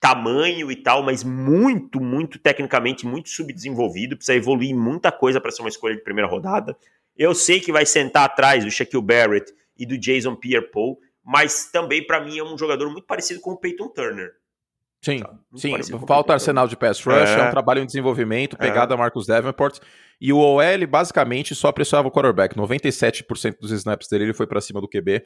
[0.00, 5.60] tamanho e tal, mas muito, muito tecnicamente muito subdesenvolvido, precisa evoluir muita coisa para ser
[5.60, 6.74] uma escolha de primeira rodada.
[7.16, 12.04] Eu sei que vai sentar atrás do Shaquille Barrett e do Jason Pierre-Paul, mas também
[12.04, 14.32] para mim é um jogador muito parecido com o Peyton Turner.
[15.02, 15.22] Sim,
[15.54, 15.74] sim.
[16.06, 17.40] Falta arsenal de pass rush, é.
[17.40, 17.48] é.
[17.48, 18.96] um trabalho em desenvolvimento, pegada é.
[18.96, 19.78] Marcus Davenport.
[20.20, 22.54] E o OL basicamente só pressionava o quarterback.
[22.54, 25.24] 97% dos snaps dele ele foi para cima do QB é.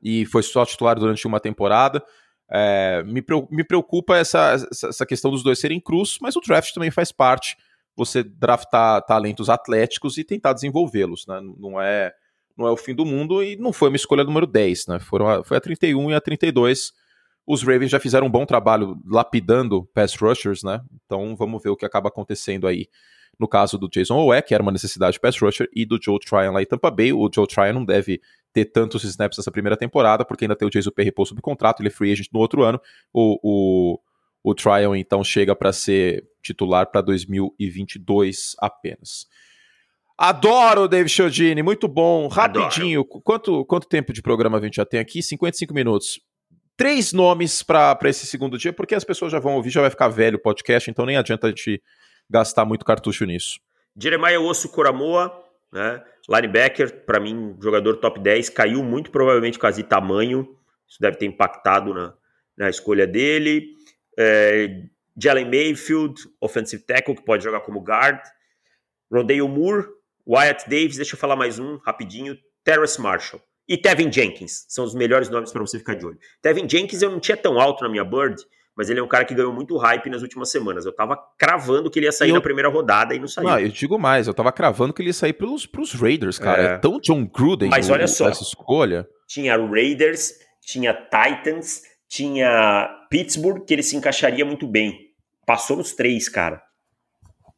[0.00, 2.02] e foi só titular durante uma temporada.
[2.50, 6.90] É, me, me preocupa essa, essa questão dos dois serem cruz, mas o draft também
[6.90, 7.56] faz parte.
[7.96, 11.40] Você draftar talentos atléticos e tentar desenvolvê-los, né?
[11.58, 12.12] Não é,
[12.56, 14.98] não é o fim do mundo e não foi uma escolha número 10, né?
[15.00, 16.92] Foram a, foi a 31 e a 32
[17.46, 20.80] os Ravens já fizeram um bom trabalho lapidando pass rushers, né?
[21.04, 22.88] Então vamos ver o que acaba acontecendo aí
[23.38, 26.18] no caso do Jason Owe, que era uma necessidade de pass rusher, e do Joe
[26.18, 27.12] Tryon lá em Tampa Bay.
[27.12, 28.20] O Joe Tryon não deve
[28.56, 31.88] ter tantos snaps nessa primeira temporada, porque ainda tem o Jason Perry sob contrato, ele
[31.88, 32.80] é free agent no outro ano.
[33.12, 34.00] O, o,
[34.42, 39.26] o Tryon, então, chega para ser titular para 2022 apenas.
[40.16, 42.28] Adoro o David Chiodini, muito bom.
[42.28, 45.22] Rapidinho, quanto, quanto tempo de programa a gente já tem aqui?
[45.22, 46.18] 55 minutos
[46.78, 50.08] três nomes para esse segundo dia, porque as pessoas já vão ouvir, já vai ficar
[50.08, 51.82] velho o podcast, então nem adianta a gente
[52.28, 53.58] gastar muito cartucho nisso.
[53.94, 56.02] Jeremiah Osso Coramoa, né?
[56.28, 60.56] Linebacker, para mim, jogador top 10, caiu muito provavelmente de tamanho.
[60.88, 62.14] Isso deve ter impactado na,
[62.56, 63.74] na escolha dele.
[64.18, 64.84] É,
[65.16, 68.20] Jalen Mayfield, offensive tackle, que pode jogar como guard.
[69.10, 69.86] Rondale Moore,
[70.26, 72.36] Wyatt Davis, deixa eu falar mais um rapidinho.
[72.64, 73.40] Terrace Marshall.
[73.68, 76.18] E Tevin Jenkins, são os melhores nomes para você ficar de olho.
[76.42, 78.36] Tevin Jenkins eu não tinha tão alto na minha bird,
[78.76, 80.84] mas ele é um cara que ganhou muito hype nas últimas semanas.
[80.84, 82.34] Eu tava cravando que ele ia sair eu...
[82.34, 83.48] na primeira rodada e não saiu.
[83.48, 86.62] Não, eu digo mais, eu tava cravando que ele ia sair pelos, pros Raiders, cara.
[86.62, 89.08] É, é tão John Gruden mas olha só, essa escolha.
[89.26, 94.94] Tinha Raiders, tinha Titans, tinha Pittsburgh, que ele se encaixaria muito bem.
[95.46, 96.62] Passou nos três, cara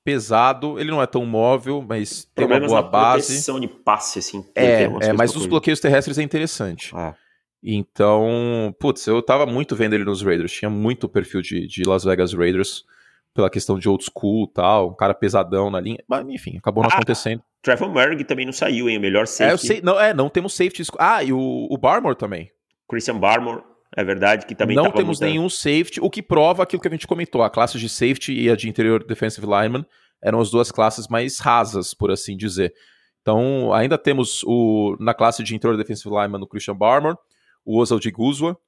[0.04, 3.44] pesado, ele não é tão móvel, mas tem uma boa base.
[3.60, 4.42] de passe, assim.
[4.54, 6.92] É, é mas os bloqueios terrestres é interessante.
[6.94, 7.14] Ah.
[7.62, 12.04] Então, putz, eu tava muito vendo ele nos Raiders, tinha muito perfil de, de Las
[12.04, 12.84] Vegas Raiders,
[13.34, 16.82] pela questão de old school e tal, um cara pesadão na linha, mas enfim, acabou
[16.82, 17.42] não ah, acontecendo.
[17.62, 19.50] Trevor Merg também não saiu, hein, o melhor safety.
[19.50, 20.84] É, eu sei, não, é, não temos safety.
[20.98, 22.50] Ah, e o, o Barmore também.
[22.88, 23.62] Christian Barmore,
[23.96, 27.06] é verdade que também Não temos nenhum safety, o que prova aquilo que a gente
[27.06, 27.42] comentou.
[27.42, 29.84] A classe de safety e a de interior defensive lineman
[30.22, 32.72] eram as duas classes mais rasas, por assim dizer.
[33.22, 37.16] Então, ainda temos o na classe de interior defensive lineman o Christian Barmore,
[37.68, 38.58] o de Guzwa,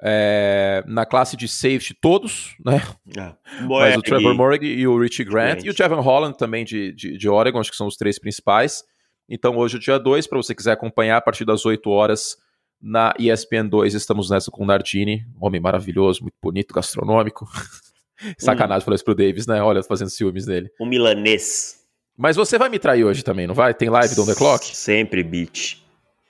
[0.00, 2.82] é, na classe de safety todos, né?
[3.16, 3.32] É.
[3.68, 7.16] Mas o Trevor Morgan e o Richie Grant e o Jevon Holland também de, de,
[7.16, 8.82] de Oregon, acho que são os três principais.
[9.28, 12.36] Então hoje é o dia 2, para você quiser acompanhar a partir das 8 horas
[12.80, 17.46] na ESPN 2 estamos nessa com o Nardini, homem maravilhoso, muito bonito, gastronômico.
[18.38, 19.62] Sacanagem um, falar isso pro Davis, né?
[19.62, 20.68] Olha, fazendo ciúmes dele.
[20.80, 21.80] Um milanês.
[22.16, 23.72] Mas você vai me trair hoje também, não vai?
[23.72, 24.76] Tem live do On The Clock?
[24.76, 25.81] Sempre, bitch.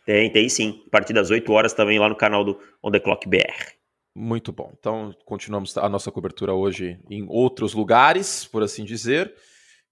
[0.04, 0.82] Tem, tem sim.
[0.86, 3.72] A partir das 8 horas também lá no canal do On The Clock BR.
[4.14, 4.72] Muito bom.
[4.78, 9.32] Então, continuamos a nossa cobertura hoje em outros lugares, por assim dizer.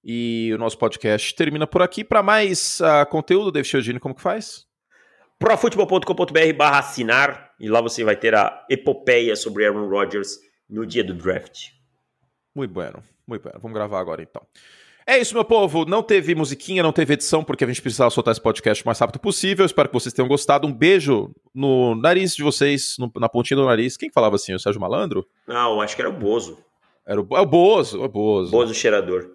[0.05, 2.03] E o nosso podcast termina por aqui.
[2.03, 4.71] Para mais uh, conteúdo, David Chiodini, como que faz?
[5.41, 10.39] profutebol.com.br barra assinar e lá você vai ter a epopeia sobre Aaron Rodgers
[10.69, 11.71] no dia do draft.
[12.55, 13.59] Muito bueno, muito bueno.
[13.59, 14.47] Vamos gravar agora então.
[15.07, 15.85] É isso, meu povo.
[15.85, 18.99] Não teve musiquinha, não teve edição, porque a gente precisava soltar esse podcast o mais
[18.99, 19.67] rápido possível.
[19.67, 20.67] Espero que vocês tenham gostado.
[20.67, 23.97] Um beijo no nariz de vocês, no, na pontinha do nariz.
[23.97, 24.55] Quem falava assim?
[24.55, 25.27] O Sérgio Malandro?
[25.47, 26.59] Não, acho que era o Bozo.
[27.07, 28.51] Era o, é o Bozo, é o Bozo.
[28.51, 29.31] Bozo cheirador.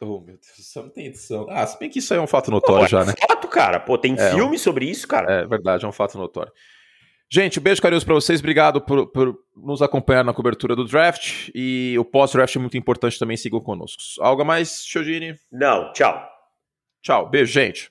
[0.00, 1.46] Oh, meu Deus, não tem edição.
[1.48, 3.14] Ah, se bem que isso aí é um fato notório Pô, já, né?
[3.18, 3.80] É fato, cara.
[3.80, 4.58] Pô, tem é, filme um...
[4.58, 5.40] sobre isso, cara.
[5.40, 6.52] É verdade, é um fato notório.
[7.30, 8.40] Gente, um beijo carinhoso para vocês.
[8.40, 11.50] Obrigado por, por, nos acompanhar na cobertura do draft.
[11.54, 13.36] E o pós-draft é muito importante também.
[13.36, 14.00] Sigam conosco.
[14.20, 15.34] Algo a mais, Chiodini?
[15.50, 16.28] Não, tchau.
[17.02, 17.28] Tchau.
[17.28, 17.90] Beijo, gente.